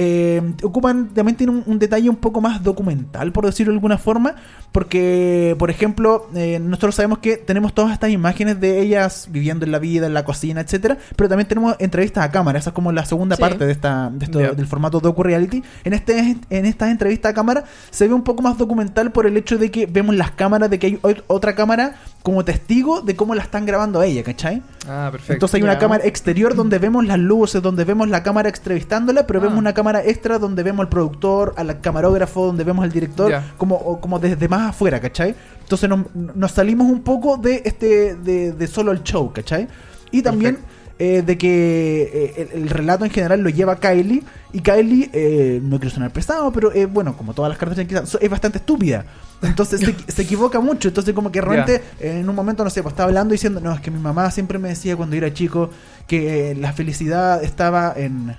[0.00, 3.98] Eh, ocupan también tiene un, un detalle un poco más documental por decirlo de alguna
[3.98, 4.36] forma
[4.70, 9.72] porque por ejemplo eh, nosotros sabemos que tenemos todas estas imágenes de ellas viviendo en
[9.72, 12.60] la vida en la cocina etcétera pero también tenemos entrevistas a cámara.
[12.60, 13.40] Esa es como la segunda Sí.
[13.42, 15.64] parte de esta de esto- del formato docu reality.
[15.82, 19.36] En este en estas entrevistas a cámara se ve un poco más documental por el
[19.36, 21.96] hecho de que vemos las cámaras de que hay ot- otra cámara
[22.28, 24.62] como testigo de cómo la están grabando a ella, ¿cachai?
[24.86, 25.32] Ah, perfecto.
[25.32, 29.40] Entonces hay una cámara exterior donde vemos las luces, donde vemos la cámara entrevistándola, pero
[29.40, 29.44] Ah.
[29.44, 33.54] vemos una cámara extra donde vemos al productor, al camarógrafo, donde vemos al director, Ya.
[33.56, 35.34] como, o como desde más afuera, ¿cachai?
[35.62, 39.66] Entonces nos, nos salimos un poco de este de, de solo el show, ¿cachai?
[40.10, 40.58] Y también
[40.98, 44.22] eh, de que eh, el, el relato en general lo lleva Kylie,
[44.52, 47.78] y Kylie, eh, no quiero sonar pesado, pero eh, bueno, como todas las cartas
[48.20, 49.04] es bastante estúpida.
[49.42, 50.88] Entonces se, se equivoca mucho.
[50.88, 53.80] Entonces, como que realmente en un momento, no sé, pues estaba hablando diciendo, no, es
[53.80, 55.70] que mi mamá siempre me decía cuando era chico
[56.06, 58.36] que eh, la felicidad estaba en.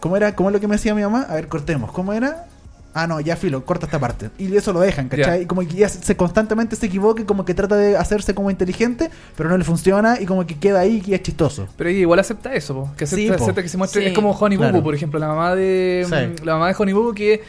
[0.00, 0.34] ¿Cómo era?
[0.34, 1.26] ¿Cómo es lo que me decía mi mamá?
[1.28, 1.92] A ver, cortemos.
[1.92, 2.46] ¿Cómo era?
[2.92, 4.30] Ah, no, ya filo, corta esta parte.
[4.38, 5.42] Y eso lo dejan, ¿cachai?
[5.42, 8.50] Y como que ya se, constantemente se equivoca y como que trata de hacerse como
[8.50, 11.68] inteligente, pero no le funciona y como que queda ahí y es chistoso.
[11.76, 13.42] Pero ella igual acepta eso, po, que acepta, Sí, po.
[13.44, 14.02] acepta que se muestre.
[14.02, 14.08] Sí.
[14.08, 14.72] Es como Honey Claro.
[14.74, 16.14] Boo, por ejemplo, la mamá de Sí.
[16.42, 17.42] mm, la mamá de Honey Boo que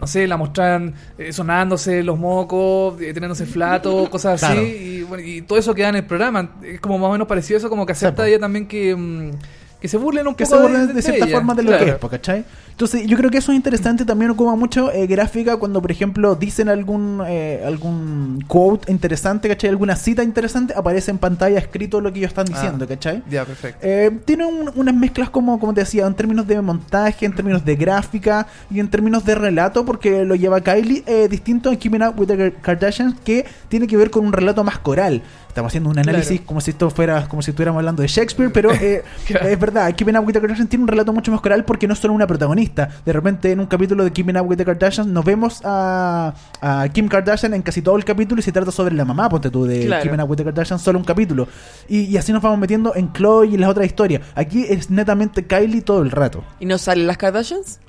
[0.00, 4.60] no sé, la mostraban eh, sonándose los mocos, eh, teniéndose flato, cosas Claro.
[4.60, 6.56] así, y, bueno, y todo eso queda en el programa.
[6.64, 9.30] Es como más o menos parecido a eso, como que acepta ella también que, mm,
[9.80, 11.36] que se burlen un que poco se burlen de, cierta ella.
[11.36, 11.84] forma de lo Claro.
[11.84, 12.44] que es, ¿cachai?
[12.72, 14.04] Entonces, yo creo que eso es interesante.
[14.04, 19.70] También ocupa mucho eh, gráfica cuando, por ejemplo, dicen algún eh, algún quote interesante, ¿cachai?
[19.70, 22.88] Alguna cita interesante, aparece en pantalla escrito lo que ellos están diciendo, Ah.
[22.88, 23.22] ¿cachai?
[23.30, 23.78] Ya, perfecto.
[23.82, 27.64] Eh, tiene un- unas mezclas como, como te decía, en términos de montaje, en términos
[27.64, 32.02] de gráfica y en términos de relato, porque lo lleva Kylie, eh, distinto a Keeping
[32.02, 35.22] Up with the Kardashians, que tiene que ver con un relato más coral.
[35.48, 36.46] Estamos haciendo un análisis Claro.
[36.46, 39.48] como si esto fuera, como si estuviéramos hablando de Shakespeare, pero eh, Claro.
[39.48, 41.92] es verdad, Keeping Up with the Kardashians tiene un relato mucho más coral porque no
[41.92, 42.61] es solo una protagonista.
[42.62, 46.88] De repente en un capítulo de Keeping Up with the Kardashians nos vemos a, a
[46.90, 49.64] Kim Kardashian en casi todo el capítulo y se trata sobre la mamá, ponte tú,
[49.64, 50.02] de Claro.
[50.02, 51.48] Keeping Up with the Kardashians, solo un capítulo.
[51.88, 54.22] Y, y así nos vamos metiendo en Chloe y en las otras historias.
[54.34, 56.44] Aquí es netamente Kylie todo el rato.
[56.60, 57.80] ¿Y no salen las Kardashians?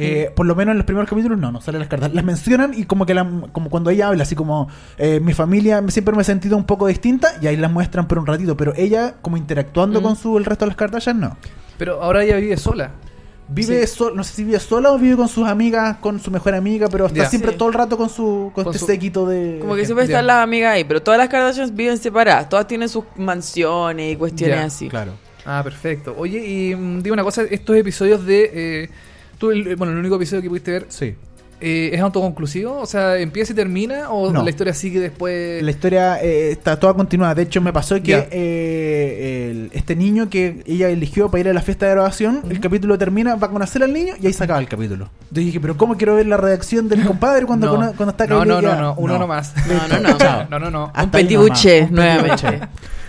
[0.00, 2.14] Eh, por lo menos en los primeros capítulos no, no salen las cartas.
[2.14, 5.82] Las mencionan y como que la- como cuando ella habla, así como eh, mi familia
[5.88, 8.72] siempre me he sentido un poco distinta y ahí la muestran por un ratito, pero
[8.76, 10.02] ella como interactuando Mm.
[10.04, 11.36] con su el resto de las Kardashian no.
[11.78, 12.92] Pero ahora ella vive sola.
[13.50, 16.54] Vive sol- no sé si vive sola o vive con sus amigas, con su mejor
[16.54, 17.56] amiga, pero está siempre Sí.
[17.58, 20.12] todo el rato con su con, Con este su- séquito de Como que siempre ya.
[20.14, 22.48] están las amigas ahí, pero todas las Kardashians viven separadas.
[22.48, 24.88] Todas tienen sus mansiones y cuestiones así.
[24.88, 25.12] Claro.
[25.46, 26.14] Ah, perfecto.
[26.18, 28.50] Oye, y mm, dime una cosa, estos episodios de...
[28.52, 28.90] eh,
[29.38, 31.14] tú, el- bueno, el único episodio que pudiste ver Sí.
[31.60, 32.78] Eh, ¿es autoconclusivo?
[32.78, 34.10] O sea, ¿empieza y termina?
[34.10, 34.42] ¿O No.
[34.42, 35.62] la historia sigue después?
[35.62, 37.34] La historia eh, está toda continuada.
[37.34, 41.52] De hecho, me pasó que eh, el- este niño que ella eligió para ir a
[41.52, 44.44] la fiesta de grabación, el capítulo termina, va a conocer al niño y ahí se
[44.44, 45.10] acaba el capítulo.
[45.30, 47.92] Yo dije, pero ¿cómo quiero ver la redacción del compadre cuando, No.
[47.94, 48.80] cuando está No, Kylie no, no, ya?
[48.80, 49.54] no, uno nomás.
[49.66, 50.18] No, no, no.
[50.50, 50.92] No, no, no.
[51.02, 51.38] Un petit
[51.90, 52.60] nuevamente.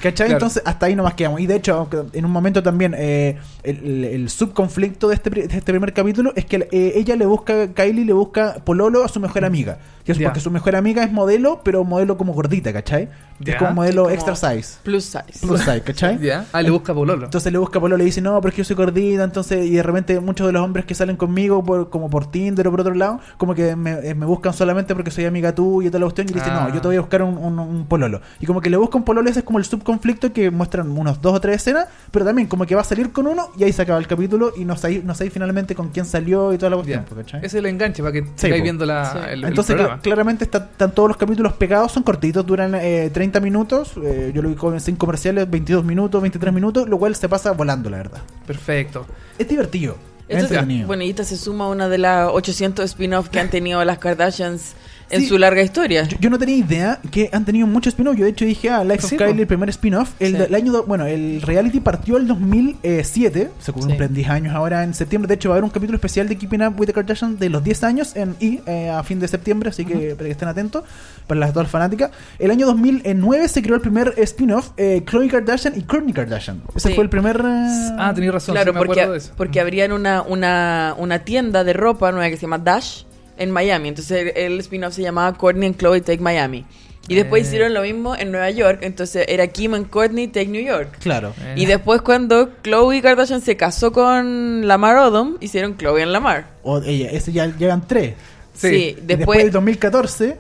[0.01, 0.27] ¿Cachai?
[0.27, 0.33] Claro.
[0.33, 1.41] Entonces, hasta ahí nomás quedamos.
[1.41, 5.93] Y de hecho, en un momento también, eh, el, subconflicto de este, de este primer
[5.93, 9.79] capítulo es que eh, ella le busca, Kylie le busca pololo a su mejor amiga.
[10.17, 13.09] Que es porque su mejor amiga es modelo, pero modelo como gordita, ¿cachai?
[13.45, 14.79] Es como modelo Como extra size.
[14.83, 15.45] Plus size.
[15.45, 16.19] Plus size, ¿cachai?
[16.21, 16.45] ¿Ya?
[16.51, 17.25] Ah, le busca pololo.
[17.25, 19.75] Entonces le busca Polo, le dice, no, pero es que yo soy gordita, entonces, y
[19.75, 22.81] de repente muchos de los hombres que salen conmigo, por, como por Tinder o por
[22.81, 25.99] otro lado, como que me, eh, me buscan solamente porque soy amiga tuya y toda
[25.99, 26.65] la cuestión, y le dice, Ah.
[26.67, 28.19] no, yo te voy a buscar un, un- un pololo.
[28.41, 31.21] Y como que le busca un pololo, ese es como el subconflicto que muestran unos
[31.21, 33.71] dos o tres escenas, pero también como que va a salir con uno y ahí
[33.71, 36.75] se acaba el capítulo y no sabéis no finalmente con quién salió y toda la
[36.77, 37.05] cuestión.
[37.15, 37.39] ¿cachai?
[37.39, 39.17] Ese es el enganche para que Sí, sigáis viendo la, Sí.
[39.27, 39.98] el, el Entonces, programa.
[39.99, 43.93] Cl- claramente está- están todos los capítulos pegados, son cortitos, duran eh, 30 minutos.
[44.03, 47.51] eh, yo lo vi con sin comerciales, 22 minutos, 23 minutos, lo cual se pasa
[47.51, 48.21] volando, la verdad.
[48.47, 49.05] Perfecto.
[49.37, 49.95] Es divertido.
[50.27, 50.85] Es entretenido.
[50.85, 53.97] bueno, y esta se suma a una de las 800 spin-off que han tenido las
[53.97, 54.73] Kardashians
[55.09, 55.27] en Sí.
[55.27, 56.03] su larga historia.
[56.07, 58.15] Yo, yo no tenía idea que han tenido muchos spin-off.
[58.15, 59.41] Yo de hecho dije, ah, Life Sí, of Kylie, po.
[59.41, 60.11] el primer spin-off.
[60.19, 60.37] El, Sí.
[60.37, 63.49] del año, bueno, el reality partió el 2007.
[63.59, 64.15] Se cumplen Sí.
[64.15, 65.27] 10 años ahora en septiembre.
[65.27, 67.49] De hecho, va a haber un capítulo especial de Keeping Up with the Kardashians de
[67.49, 69.69] los 10 años en eh, a fin de septiembre.
[69.69, 70.83] Así que para que estén atentos,
[71.27, 72.11] para las dos fanáticas.
[72.37, 76.61] El año 2009 se creó el primer spin-off, eh, Khloe Kardashian y Kourtney Kardashian.
[76.75, 76.95] Ese Sí.
[76.95, 77.37] fue el primer.
[77.37, 78.53] eh, Ah, tenías razón.
[78.55, 79.33] Claro, sí me acuerdo porque, de eso.
[79.37, 83.03] porque abrían una, una, una tienda de ropa nueva que se llama Dash
[83.39, 83.89] en Miami.
[83.89, 86.65] Entonces el, el spin-off se llamaba Courtney and Chloe Take Miami.
[87.07, 87.47] Y después Eh.
[87.47, 88.79] hicieron lo mismo en Nueva York.
[88.83, 90.97] Entonces era Kim and Courtney Take New York.
[90.99, 91.33] Claro.
[91.41, 91.55] Eh.
[91.57, 96.45] Y después cuando Chloe Kardashian se casó con Lamar Odom, hicieron Chloe and Lamar.
[96.61, 98.13] O ella, ese ya llegan tres.
[98.53, 98.67] Sí.
[98.69, 99.37] Sí, Y después después...
[99.39, 100.37] del 2014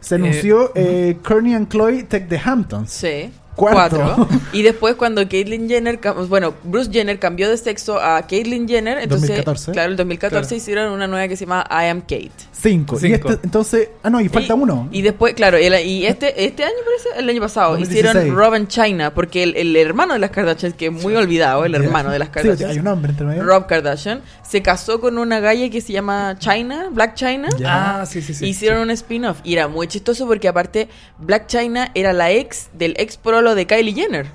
[0.00, 2.90] se anunció eh, Kourtney and Chloe Take the Hamptons.
[2.92, 3.30] Sí.
[3.58, 3.96] Cuarto.
[3.96, 4.28] Cuatro.
[4.52, 5.98] Y después cuando Caitlyn Jenner,
[6.28, 9.72] bueno, Bruce Jenner cambió de sexo a Caitlyn Jenner, entonces, 2014.
[9.72, 10.56] claro, el 2014 Claro.
[10.56, 12.30] hicieron una nueva que se llama I Am Kate.
[12.60, 12.96] Cinco.
[12.96, 13.28] Y Cinco.
[13.30, 13.88] este, entonces.
[14.02, 14.88] Ah, no, y falta Y- uno.
[14.90, 18.14] Y después, claro, el- y este, este año parece, el año pasado, 2016.
[18.14, 21.64] hicieron Rob and China, porque el, el hermano de las Kardashians, que es muy olvidado,
[21.64, 23.44] el hermano de las Sí, Kardashians, hay un hombre entre medio.
[23.44, 27.48] Rob Kardashian, se casó con una galla que se llama China, Black China.
[27.58, 28.00] Ya.
[28.00, 28.46] Ah, sí, sí, sí.
[28.46, 30.88] Hicieron un spin-off y era muy chistoso porque aparte
[31.18, 34.26] Black China era la ex del ex prolo de Kylie Jenner.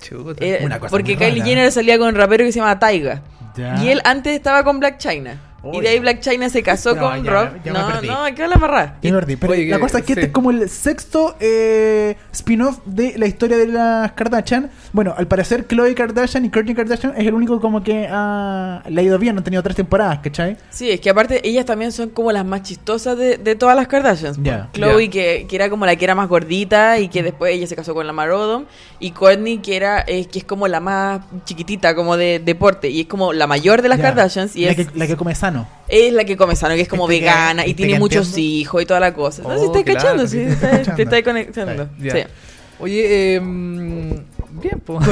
[0.00, 0.44] Chuta.
[0.44, 1.44] Eh, Una cosa porque Kylie rara.
[1.44, 3.22] Jenner salía con un rapero que se llama Taiga.
[3.56, 3.80] Ya.
[3.84, 5.40] Y él antes estaba con Black China.
[5.72, 5.98] Y de ahí.
[6.00, 7.62] Black China se casó No, con ya Rob.
[7.64, 8.08] ya no, perdí.
[8.08, 8.96] no, qué la amarrar.
[9.00, 9.38] Qué divertido.
[9.40, 10.26] Pero Oye, la que- cosa es que este sí.
[10.26, 14.70] es como el sexto eh, spin-off de la historia de las Kardashian.
[14.92, 19.00] Bueno, al parecer Khloe Kardashian y Kourtney Kardashian es el único como que ah, le
[19.00, 19.36] ha ido bien.
[19.38, 20.56] Han tenido tres temporadas, ¿cachai?
[20.70, 23.86] Sí, es que aparte ellas también son como las más chistosas de, de todas las
[23.86, 24.38] Kardashians.
[24.42, 24.68] Ya.
[24.72, 25.10] Chloe, Ya.
[25.10, 27.94] que, que era como la que era más gordita y que después ella se casó
[27.94, 28.64] con la Marodom.
[28.98, 32.88] Y Kourtney, que era eh, que es como la más chiquitita, como de deporte.
[32.88, 34.04] Y es como la mayor de las Ya.
[34.04, 34.56] Kardashians.
[34.56, 35.68] Y la, es, que, la que come sano.
[35.88, 37.98] es la que come sano, que es como Este que- vegana y este tiene que
[37.98, 38.52] muchos entiendo.
[38.60, 39.42] hijos y toda la cosa.
[39.42, 41.88] No, Oh, si estás claro, cachando, sí, sí, te te estás conectando.
[42.00, 42.12] Ya.
[42.12, 42.18] Sí.
[42.80, 45.04] Oye, eh, bien, pues.
[45.04, 45.10] ¿Tú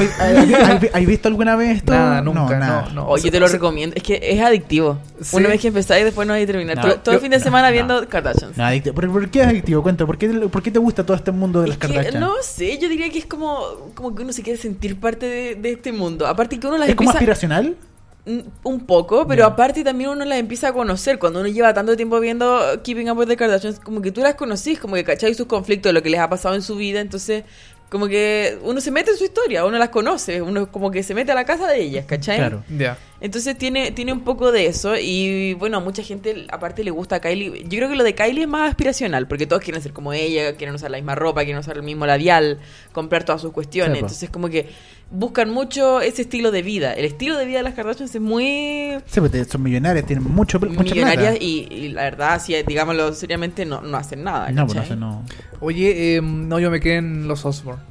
[0.93, 1.93] ¿Has, visto alguna vez esto?
[1.93, 2.89] Nada, nunca, no, nada.
[2.93, 3.05] no.
[3.07, 3.95] Oye, O sea, te lo recomiendo.
[3.95, 4.99] Es que es adictivo.
[5.21, 5.37] Sí.
[5.37, 6.75] Una vez que empezáis, después no hay que terminar.
[6.75, 7.73] No, todo todo yo- el fin de no, semana no.
[7.73, 8.57] viendo Kardashians.
[8.57, 8.93] No, adictivo.
[8.95, 9.81] ¿Por, por qué es adictivo?
[9.83, 12.19] Cuenta, ¿por qué, ¿por qué te gusta todo este mundo de las Es que, Kardashian?
[12.19, 13.61] no sé, yo diría que es como,
[13.95, 16.27] como que uno se quiere sentir parte de, de este mundo.
[16.27, 17.19] Aparte que uno las ¿Es como empieza...
[17.19, 17.77] aspiracional?
[18.25, 21.17] Mm, Un poco, pero aparte también uno las empieza a conocer.
[21.17, 24.35] Cuando uno lleva tanto tiempo viendo Keeping Up with the Kardashians, como que tú las
[24.35, 26.99] conocís, como que cacháis sus conflictos, lo que les ha pasado en su vida.
[26.99, 27.43] Entonces,
[27.89, 31.13] como que uno se mete en su historia, uno las conoce, uno como que se
[31.13, 32.37] mete a la casa de ellas, ¿cachai?
[32.37, 32.63] Claro.
[32.69, 32.97] Ya.
[33.19, 37.17] Entonces tiene, tiene un poco de eso y bueno, a mucha gente aparte le gusta
[37.17, 37.63] a Kylie.
[37.63, 40.55] Yo creo que lo de Kylie es más aspiracional porque todos quieren ser como ella,
[40.55, 42.59] quieren usar la misma ropa, quieren usar el mismo labial,
[42.93, 43.95] comprar todas sus cuestiones.
[43.99, 44.69] Entonces como que
[45.11, 46.93] buscan mucho ese estilo de vida.
[46.93, 50.59] El estilo de vida de las Kardashians es muy Sí, porque son millonarias, tienen mucho,
[50.59, 51.43] mucha millonaria plata.
[51.43, 54.49] y, y la verdad, si digámoslo seriamente, no, no hacen nada.
[54.51, 54.95] No, pues no ¿cachai?
[54.97, 55.23] sé, no.
[55.59, 57.81] Oye, eh, no, yo me quedé en los Osborne.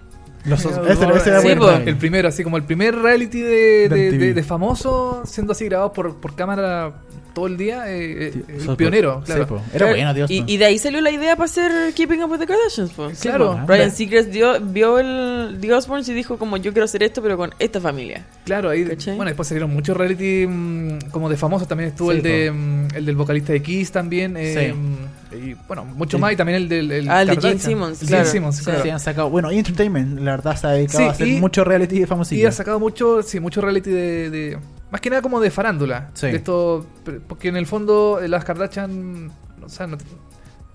[0.46, 1.62] Los, Eh, ese, ese era Sí, bueno.
[1.62, 1.70] po.
[1.70, 6.34] El primero, así como el primer reality de- de famoso, siendo así grabado por, por
[6.34, 6.94] cámara
[7.34, 7.84] todo el día.
[7.90, 9.46] eh, eh, Sí, el so- pionero, sí, claro.
[9.46, 9.62] po.
[9.72, 10.30] Era bueno, Dios.
[10.30, 12.90] Y, y de ahí salió la idea para hacer Keeping Up with the Kardashians.
[12.92, 13.10] po.
[13.20, 13.66] Claro, po.
[13.66, 17.36] Brian Seacrest dio, vio el The Osbournes y dijo como yo quiero hacer esto pero
[17.36, 18.24] con esta familia.
[18.44, 19.16] Claro, ahí, ¿Cachai?
[19.16, 22.56] bueno, después salieron muchos reality mm, como de famosos, también estuvo Sí, el de po.
[22.56, 24.74] mm, el del vocalista de Kiss también, eh,
[25.32, 26.20] y bueno, mucho Sí.
[26.20, 27.36] más, y también el del el Ah, el de.
[27.40, 28.16] Gene Simmons, claro.
[28.24, 28.64] Gene Simmons, Sí.
[28.64, 28.82] claro.
[28.82, 29.30] Sí, han sacado.
[29.30, 32.06] Bueno, y Entertainment, la verdad, se ha dedicado Sí, a hacer y- mucho reality de
[32.06, 32.42] famosillos.
[32.42, 34.58] Y ha sacado mucho, sí, mucho reality de, de-
[34.90, 36.10] más que nada como de farándula.
[36.14, 36.26] Sí.
[36.28, 36.86] De esto,
[37.28, 39.30] porque en el fondo eh, las Kardashian,
[39.64, 39.96] o sea, no,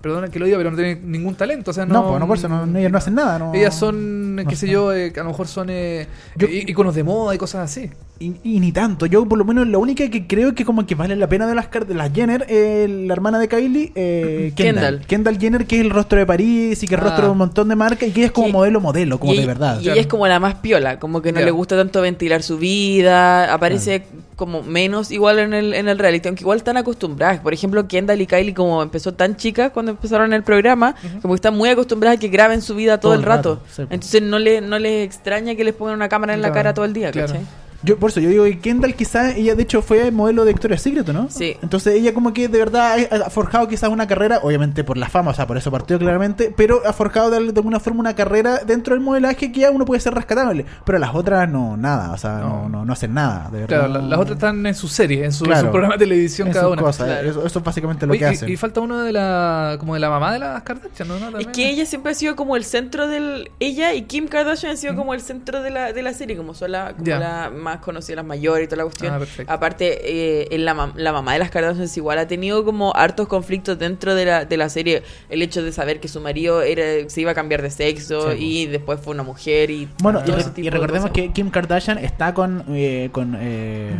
[0.00, 1.94] perdona que lo diga, pero no tienen ningún talento, o sea, no.
[1.94, 3.38] No, pues no, por eso, no, ellas no hacen nada.
[3.38, 6.06] No, Ellas son, qué sé yo, eh, a lo mejor son eh,
[6.36, 7.90] Yo- íconos de moda y cosas así.
[8.18, 9.04] Y, y ni tanto.
[9.04, 11.54] Yo, por lo menos, la única que creo que como que vale la pena de
[11.54, 15.00] las, de las Jenner, eh, la hermana de Kylie, eh, Kendall.
[15.00, 15.06] Kendall.
[15.06, 17.10] Kendall Jenner, que es el rostro de París y que es el Ah.
[17.10, 19.36] rostro de un montón de marcas y que ella es como modelo, modelo, como y,
[19.38, 19.78] de verdad.
[19.80, 19.92] Y Claro.
[19.94, 23.52] ella es como la más piola, como que no le gusta tanto ventilar su vida,
[23.52, 24.04] aparece
[24.34, 27.40] como menos igual en el, en el reality, aunque igual están acostumbradas.
[27.40, 31.36] Por ejemplo, Kendall y Kylie como empezó tan chicas cuando empezaron el programa, como que
[31.36, 33.60] están muy acostumbradas a que graben su vida todo, el rato.
[33.68, 33.88] sí, pues.
[33.90, 36.86] Entonces no, le, no les extraña que les pongan una cámara en la cara todo
[36.86, 37.28] el día, claro.
[37.34, 37.46] ¿cachai?
[37.86, 40.82] Yo, por eso, yo digo que Kendall quizás, ella de hecho fue modelo de Victoria's
[40.82, 41.28] Secret, ¿no?
[41.30, 41.56] Sí.
[41.62, 45.30] Entonces ella como que de verdad ha forjado quizás una carrera, obviamente por la fama,
[45.30, 48.58] o sea, por eso partió claramente, pero ha forjado de, de alguna forma una carrera
[48.66, 50.66] dentro del modelaje que ya uno puede ser rescatable.
[50.84, 52.68] Pero las otras no, nada, o sea, no, No.
[52.68, 53.66] no, no hacen nada, de verdad.
[53.86, 55.66] Claro, la- las otras están en sus series, en su, Claro.
[55.66, 56.82] su programa de televisión cada una.
[56.82, 57.30] cosas, Claro.
[57.30, 58.48] eso, eso es básicamente lo Oye, que y- hacen.
[58.48, 61.18] y, falta uno de la como de la mamá de las Kardashian, ¿no?
[61.30, 61.38] ¿No?
[61.38, 63.50] Es que ella siempre ha sido como el centro del...
[63.60, 66.54] Ella y Kim Kardashian han sido como el centro de la, de la serie, como
[66.54, 69.14] son la, como la más conocida, las mayores y toda la cuestión.
[69.14, 69.54] Ah.
[69.54, 70.00] Aparte,
[70.42, 74.14] eh, en la, la mamá de las Kardashian igual ha tenido como hartos conflictos dentro
[74.14, 75.02] de la, de la serie.
[75.28, 78.38] El hecho de saber que su marido era, se iba a cambiar de sexo Sí,
[78.62, 79.88] y después fue una mujer y...
[80.02, 83.94] Bueno, y, re- recordemos que Kim Kardashian está con, eh, con, eh,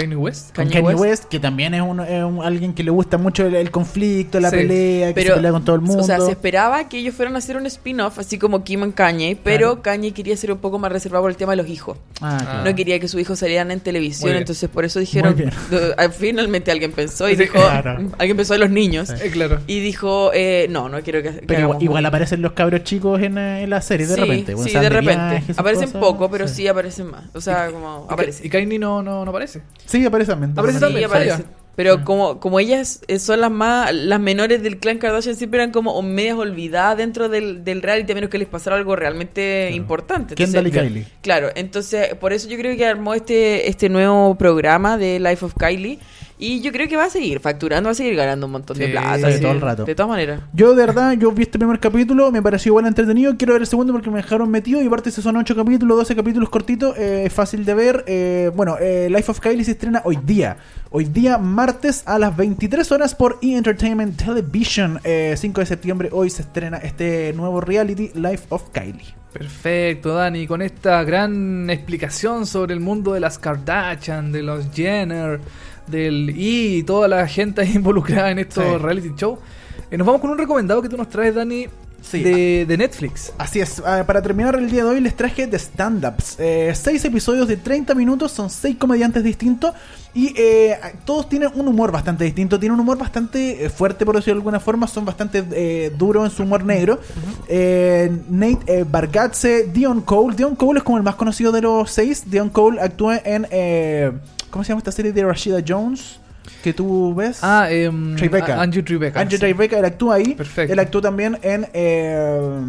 [0.00, 0.54] Kanye West.
[0.54, 1.00] con Kanye Kanye West.
[1.00, 1.24] West.
[1.24, 4.50] que también es, un, es un- alguien que le gusta mucho el, el conflicto, la
[4.50, 4.56] Sí.
[4.56, 6.02] pelea, que Pero, se pelea con todo el mundo.
[6.02, 8.92] O sea, se esperaba que ellos fueran a hacer un spin-off, así como Kim y
[8.92, 9.82] Kanye, pero Claro.
[9.82, 11.98] Kanye quería ser un poco más reservado por el tema de los hijos.
[12.20, 12.44] Ah, Ah.
[12.44, 12.70] claro.
[12.70, 15.34] No quería que sus hijos salieran en televisión, entonces por eso dijeron.
[15.40, 15.50] Eh,
[16.18, 17.54] Finalmente alguien pensó y Sí, dijo.
[17.54, 17.96] claro.
[18.18, 19.10] Alguien pensó en los niños.
[19.10, 19.60] Eh, claro.
[19.66, 21.30] Y dijo, eh, no, no quiero que.
[21.30, 24.54] que Pero igual, aparecen los cabros chicos en, eh, en la serie de Sí, repente.
[24.54, 25.42] bueno, Sí, de repente.
[25.56, 26.00] aparecen cosas.
[26.00, 26.66] poco, pero sí.
[26.68, 27.24] aparecen más.
[27.34, 28.06] O sea, como.
[28.08, 28.46] Y, Aparece.
[28.46, 29.60] y Kanye no, no, no aparece.
[29.86, 30.52] Sí, aparece también.
[30.52, 31.30] Aparece Sí, también, aparece.
[31.30, 31.46] sabía.
[31.76, 35.72] Pero como, como ellas eh, son las más, las menores del clan Kardashian, siempre eran
[35.72, 40.34] como medias olvidadas dentro del, del reality, a menos que les pasara algo realmente importante.
[40.36, 41.06] Kendall y Entonces, Kylie.
[41.20, 45.52] Claro, entonces por eso yo creo que armó este, este nuevo programa de Life of
[45.58, 45.98] Kylie,
[46.38, 48.88] Y yo creo que va a seguir facturando, va a seguir ganando un montón de
[48.88, 49.30] plata.
[49.30, 49.84] sí, sí, todo el rato.
[49.84, 50.40] De todas maneras.
[50.52, 53.66] Yo de verdad, yo vi este primer capítulo, me pareció igual entretenido, quiero ver el
[53.66, 57.32] segundo porque me dejaron metido y aparte son 8 capítulos, 12 capítulos cortitos, eh, es
[57.32, 58.04] fácil de ver.
[58.06, 60.58] Eh, bueno, eh, Life of Kylie se estrena hoy día,
[60.90, 63.56] hoy día martes a las 23 horas por E!
[63.56, 65.00] Entertainment Television.
[65.04, 69.14] Eh, 5 de septiembre hoy se estrena este nuevo reality Life of Kylie.
[69.32, 75.40] Perfecto, Dani, con esta gran explicación sobre el mundo de las Kardashian, de los Jenner,
[75.86, 78.78] del y toda la gente involucrada en estos Sí.
[78.78, 79.38] reality show.
[79.90, 81.66] eh, nos vamos con un recomendado que tú nos traes, Dani,
[82.08, 82.22] Sí.
[82.22, 83.32] de, de Netflix.
[83.36, 86.36] Así es, ah, para terminar el día de hoy les traje de stand-ups.
[86.38, 89.74] Eh, seis episodios de 30 minutos, son seis comediantes distintos
[90.14, 94.14] y eh, todos tienen un humor bastante distinto, tienen un humor bastante eh, fuerte por
[94.14, 97.00] decirlo de alguna forma, son bastante eh, duros en su humor negro.
[98.30, 102.48] Nate Bargatze, Dion Cole, Dion Cole es como el más conocido de los seis, Dion
[102.50, 103.46] Cole actúa en...
[104.48, 106.18] ¿Cómo se llama esta serie de Rashida Jones?
[106.62, 107.38] Que tú ves.
[107.42, 108.60] Ah, em, Tribeca.
[108.60, 109.20] Andrew Tribeca.
[109.20, 109.44] Andrew sí.
[109.44, 110.34] Tribeca, él actúa ahí.
[110.34, 110.72] Perfecto.
[110.72, 111.66] Él actuó también en.
[111.72, 112.60] eh,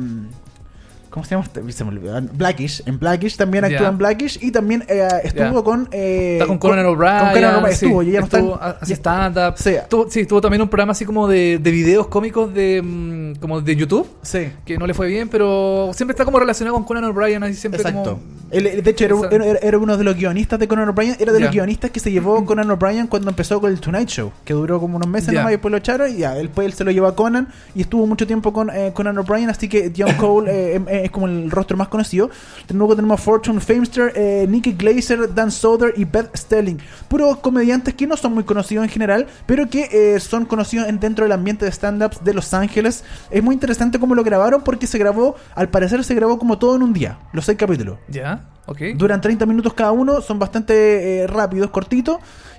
[1.18, 1.46] ¿Cómo se llama?
[1.46, 1.72] este?
[1.72, 2.22] Se me olvidó.
[2.34, 2.84] Blackish.
[2.86, 3.88] En Blackish también actuó Ya.
[3.88, 4.38] en Blackish.
[4.40, 5.90] Y también eh, estuvo con.
[5.92, 7.18] eh, Está con Conan O'Brien.
[7.18, 8.04] Con Conan O'Brien sí, estuvo.
[8.04, 8.38] y ya no está.
[8.38, 8.60] estuvo,
[8.96, 9.54] stand-up.
[9.58, 9.74] Sí.
[9.90, 13.62] Tuvo- sí, tuvo también un programa así como de, de videos cómicos de, mm, como
[13.62, 14.08] de YouTube.
[14.22, 14.50] Sí.
[14.64, 17.82] Que no le fue bien, pero siempre está como relacionado con Conan O'Brien, así siempre
[17.82, 18.20] Exacto.
[18.22, 18.38] como...
[18.52, 19.16] De hecho, era,
[19.46, 21.16] era- era uno de los guionistas de Conan O'Brien.
[21.20, 24.32] Era de los guionistas que se llevó Conan O'Brien cuando empezó con el Tonight Show.
[24.46, 26.10] Que duró como unos meses nomás y después lo echaron.
[26.14, 27.48] Y ya, después él se lo llevó a Conan.
[27.76, 29.50] Y estuvo mucho tiempo con eh, Conan O'Brien.
[29.50, 32.30] Así que John Cole eh, em- eh, es como el rostro más conocido.
[32.74, 36.80] Luego tenemos a Fortune Famester, eh, Nicky Glazer, Dan Soder y Beth Stelling.
[37.08, 41.00] Puros comediantes que no son muy conocidos en general, pero que eh, son conocidos en-
[41.00, 43.04] dentro del ambiente de stand-ups de Los Ángeles.
[43.32, 46.76] Es muy interesante cómo lo grabaron porque se grabó, al parecer se grabó como todo
[46.76, 47.98] en un día, los seis capítulos.
[48.08, 48.42] ¿Ya?
[48.66, 48.82] Ok.
[48.96, 52.18] Duran 30 minutos cada uno, son bastante eh, rápidos, cortitos.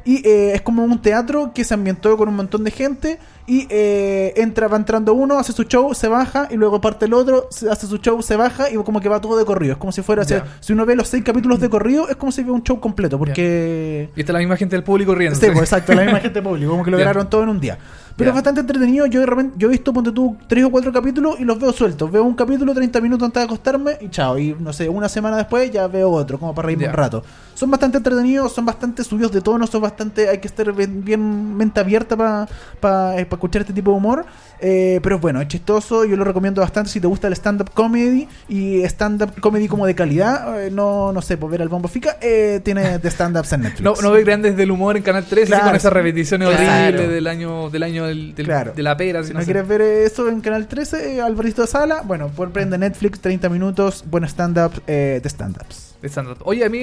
[0.09, 3.19] Y eh, es como un teatro que se ambientó con un montón de gente.
[3.47, 6.49] Y eh, entra, va entrando uno, hace su show, se baja.
[6.51, 8.71] Y luego parte el otro, hace su show, se baja.
[8.71, 9.73] Y como que va todo de corrido.
[9.75, 10.23] Es como si fuera.
[10.23, 12.63] o sea, si uno ve los seis capítulos de corrido, es como si ve un
[12.63, 13.19] show completo.
[13.19, 14.09] Porque.
[14.17, 15.39] Y está la misma gente del público riendo.
[15.39, 17.05] Sí, pues, exacto, la misma gente pública, como que lo Ya.
[17.05, 17.77] grabaron todo en un día.
[18.19, 19.07] Pero es bastante entretenido.
[19.07, 21.73] Yo de repente, yo he visto, ponte tú, tres o cuatro capítulos y los veo
[21.73, 22.11] sueltos.
[22.11, 24.39] Veo un capítulo, 30 minutos antes de acostarme y chao.
[24.39, 26.91] Y no sé, una semana después ya veo otro, como para reírme Ya.
[26.91, 27.23] un rato.
[27.55, 30.29] Son bastante entretenidos, son bastante subidos de tono, son bastante.
[30.29, 32.47] Hay que estar bien, bien mente abierta
[32.81, 34.27] para escuchar este tipo de humor.
[34.61, 38.27] Eh, pero bueno, es chistoso, yo lo recomiendo bastante si te gusta el stand-up comedy
[38.49, 40.61] y stand-up comedy como de calidad.
[40.65, 43.83] eh, no, no sé, por ver al Bombo Fica, eh, tiene de stand-ups en Netflix.
[43.83, 45.67] No, no ve grandes del humor en Canal 13 Claro.
[45.67, 46.87] con esas repeticiones Claro.
[46.89, 48.73] horribles del año del año del, del- Claro.
[48.75, 49.23] de la pera.
[49.25, 52.79] Si no, quieres ver eso en Canal 13, eh, Alvarito de Sala, bueno, por prende
[52.79, 55.95] Netflix, 30 minutos, buen stand-up eh, de stand-ups.
[56.03, 56.39] de stand-up.
[56.45, 56.81] Oye, a mí,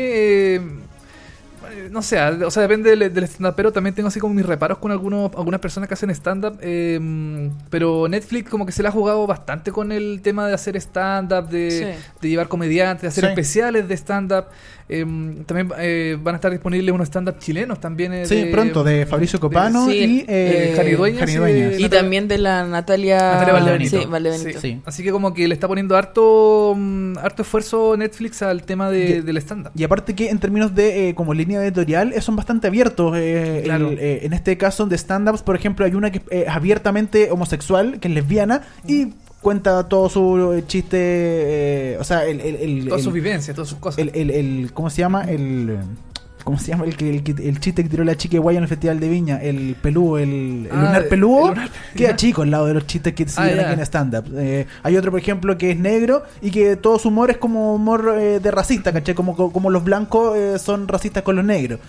[1.91, 4.77] no sé, o sea, depende del, del stand-up, pero también tengo así como mis reparos
[4.77, 6.57] con algunos, algunas personas que hacen stand-up.
[6.61, 10.75] eh, pero Netflix como que se la ha jugado bastante con el tema de hacer
[10.77, 12.03] stand-up, de, Sí.
[12.21, 13.29] de llevar comediantes, de hacer Sí.
[13.29, 14.45] especiales de stand-up.
[14.87, 15.03] Eh,
[15.47, 18.13] también eh, van a estar disponibles unos stand-up chilenos también.
[18.13, 21.71] eh, Sí, pronto, de Fabricio Copano sí, y eh, eh, Jani Dueñas y Dueñas.
[21.71, 23.99] de- Y también de la Natalia, Natalia Valdebenito.
[23.99, 24.59] Sí, Valdebenito.
[24.61, 24.81] Sí.
[24.85, 29.09] Así que como que le está poniendo harto, mm, harto esfuerzo Netflix al tema de-
[29.09, 29.71] Y- del stand-up.
[29.75, 33.13] Y aparte que en términos de eh, como línea editorial eh, son bastante abiertos.
[33.17, 33.89] eh, Claro.
[33.91, 37.99] el- eh, en este caso de stand-ups, por ejemplo, hay una que es abiertamente homosexual,
[37.99, 39.07] que es lesbiana, y
[39.41, 42.41] cuenta todo su chiste, o sea, el...
[42.41, 42.55] el,
[42.91, 43.99] el- sus vivencias, todas sus cosas.
[44.13, 45.23] el, ¿cómo se llama?
[45.25, 45.77] El
[46.45, 46.85] ¿cómo se llama?
[46.85, 49.41] El que el, el chiste que tiró la chica guaya en el Festival de Viña,
[49.41, 50.29] el peludo, el,
[50.67, 52.15] el Ah, lunar peludo, el lunar- queda ya.
[52.15, 54.25] chico al lado de los chistes que se Ah, aquí en stand up.
[54.37, 57.75] Eh, hay otro, por ejemplo, que es negro y que todo su humor es como
[57.75, 59.13] humor eh, de racista, ¿cachai?
[59.15, 61.79] Como, como los blancos eh, son racistas con los negros.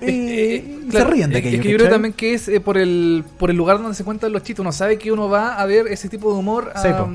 [0.10, 1.56] Y, claro, se ríen de es- aquello.
[1.58, 4.02] Es que yo creo también que es eh, por el por el lugar donde se
[4.04, 4.60] cuentan los chistes.
[4.60, 7.06] Uno sabe que uno va a ver ese tipo de humor a-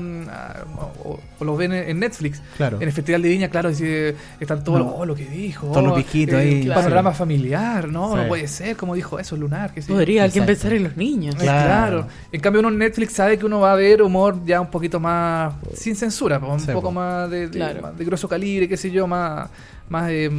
[1.04, 2.40] o, o los ven en Netflix.
[2.56, 2.76] Claro.
[2.80, 4.84] En el Festival de Viña, claro, dice, están todos No.
[4.86, 5.66] los, oh, lo que dijo.
[5.68, 6.80] Todos los viejitos eh, ahí, claro.
[6.82, 8.10] Panorama familiar, ¿no?
[8.12, 8.16] Sí.
[8.16, 9.72] No puede ser, como dijo eso, lunar.
[9.74, 9.92] Que sí.
[9.92, 10.60] Podría alguien Exacto.
[10.62, 11.34] pensar en los niños.
[11.36, 11.66] Eh, Claro.
[12.02, 12.08] Claro.
[12.32, 14.98] En cambio, uno en Netflix sabe que uno va a ver humor ya un poquito
[15.00, 16.92] más sin censura, un Sí, poco po.
[16.92, 17.82] más de, de, Claro.
[17.82, 19.48] más de grueso calibre, qué sé yo, más
[19.88, 20.30] más eh,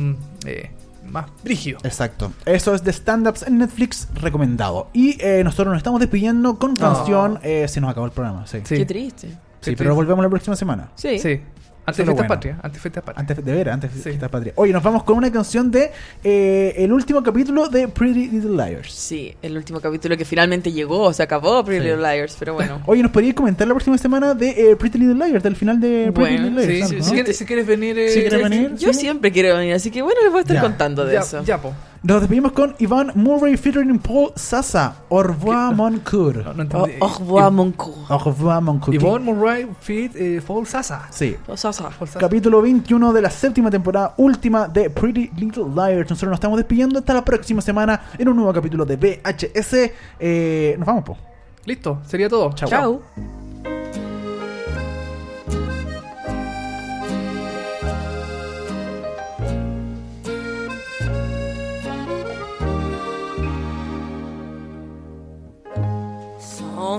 [0.46, 0.70] eh,
[1.08, 1.80] más brígido.
[1.84, 2.32] Exacto.
[2.46, 4.90] Eso es de stand-ups en Netflix recomendado.
[4.94, 7.40] Y eh, nosotros nos estamos despidiendo con canción.
[7.44, 8.60] Eh, se nos acabó el programa, sí.
[8.62, 9.30] Qué triste.
[9.62, 9.96] Sí, pero sí.
[9.96, 10.90] volvemos la próxima semana.
[10.96, 11.20] Sí.
[11.20, 11.42] Sí.
[11.88, 12.28] Antes de Fiestas bueno.
[12.28, 12.58] Patrias.
[12.62, 13.20] Antes de Fiestas Patrias.
[13.30, 14.04] Antes de ver, antes de Sí.
[14.10, 14.54] Fiesta Patria.
[14.58, 15.90] Oye, nos vamos con una canción de
[16.24, 18.92] eh, el último capítulo de Pretty Little Liars.
[18.94, 21.90] Sí, el último capítulo que finalmente llegó, se acabó Pretty Sí.
[21.90, 22.82] Little Liars, pero bueno.
[22.88, 26.12] Oye, ¿nos podríais comentar la próxima semana de eh, Pretty Little Liars, del final de
[26.14, 26.90] Pretty Bueno, Little Liars?
[26.90, 27.04] sí, ¿no?
[27.04, 27.98] si, quieres, si quieres venir.
[27.98, 28.76] eh, Si quieres venir.
[28.76, 29.00] Yo sí.
[29.00, 31.42] siempre quiero venir, así que bueno, les voy a estar Ya, contando de ya, eso.
[31.44, 31.74] ya, po.
[32.04, 34.96] Nos despedimos con Iván Murray featuring Paul Sasa.
[35.10, 36.38] Au revoir, mon coeur.
[36.38, 36.94] No, no Au entendí.
[37.00, 37.96] au revoir, mon coeur.
[38.10, 38.96] Au revoir, mon coeur.
[38.96, 41.08] Yvonne Murray Fit eh, Paul Sasa.
[41.10, 41.36] Sí.
[41.46, 41.90] Paul Sasa.
[42.20, 46.10] Capítulo 21 de la séptima temporada, última de Pretty Little Liars.
[46.10, 49.92] Nosotros nos estamos despidiendo hasta la próxima semana en un nuevo capítulo de VHS.
[50.20, 51.18] Eh, nos vamos, po.
[51.66, 52.54] Listo, sería todo.
[52.54, 52.70] Chao.
[52.70, 53.47] Chao.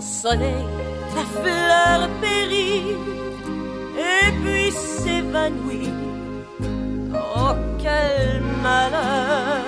[0.01, 0.65] Soleil,
[1.17, 2.95] la fleur périt
[3.97, 5.93] et puis s'évanouit.
[7.13, 9.65] Oh, quel malheur!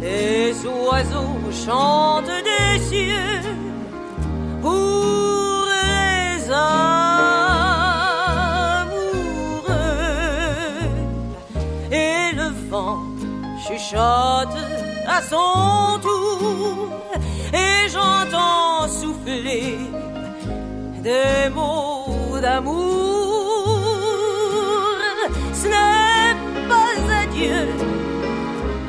[0.00, 3.42] Les oiseaux chantent des cieux
[4.60, 6.64] pour les amoureux
[11.92, 13.02] et le vent
[13.64, 14.58] chuchote
[15.06, 16.33] à son tour
[19.24, 19.78] des
[21.54, 23.78] mots d'amour.
[25.52, 26.36] Ce n'est
[26.68, 27.66] pas adieu,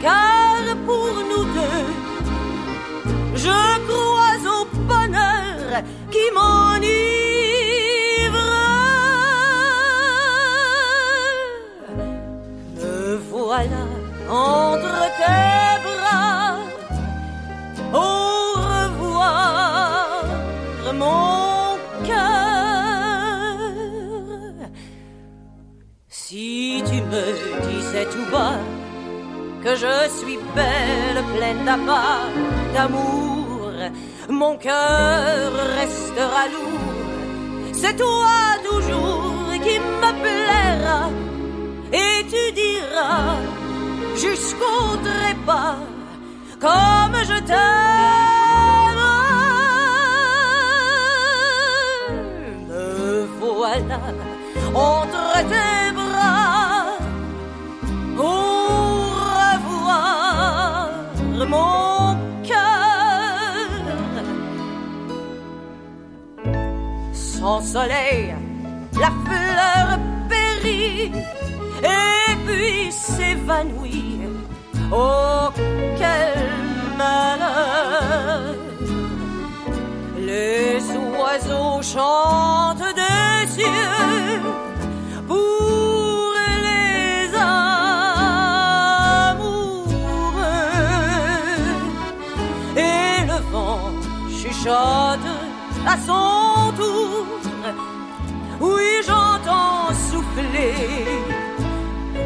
[0.01, 1.87] car pour nous deux,
[3.35, 4.57] je crois au
[4.91, 5.67] bonheur
[6.11, 6.93] qui m'enivre.
[12.77, 13.83] Me voilà
[14.29, 15.64] entre tes
[26.95, 27.25] tu me
[27.67, 28.59] disais tout bas
[29.63, 31.65] que je suis belle, pleine
[32.73, 33.71] d'amour,
[34.29, 37.73] mon cœur restera lourd.
[37.73, 38.37] C'est toi
[38.69, 41.09] toujours qui me plaira
[41.91, 43.37] et tu diras
[44.15, 45.79] jusqu'au trépas
[46.59, 48.24] comme je t'aime.
[67.75, 68.33] Soleil,
[69.03, 69.85] la fleur
[70.29, 71.11] périt
[71.83, 74.21] et puis s'évanouit.
[74.93, 75.49] Oh,
[75.99, 76.37] quel
[76.97, 78.55] malheur!
[80.17, 80.79] Les
[81.19, 84.41] oiseaux chantent des cieux
[85.27, 86.31] pour
[86.67, 87.75] les amoureux.
[92.77, 93.91] Et le vent
[94.37, 95.29] chuchote
[95.85, 96.44] à son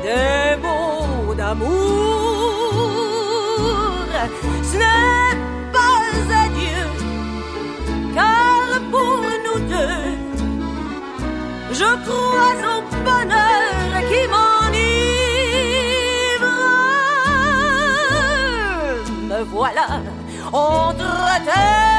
[0.05, 2.19] des mots d'amour.
[4.71, 5.37] Ce n'est
[5.75, 6.03] pas
[6.43, 6.83] adieu,
[8.15, 10.05] car pour nous deux,
[11.79, 12.77] je crois au
[13.07, 14.79] bonheur qui m'enivre.
[19.29, 19.87] Me voilà
[20.51, 21.13] entre
[21.47, 21.98] tes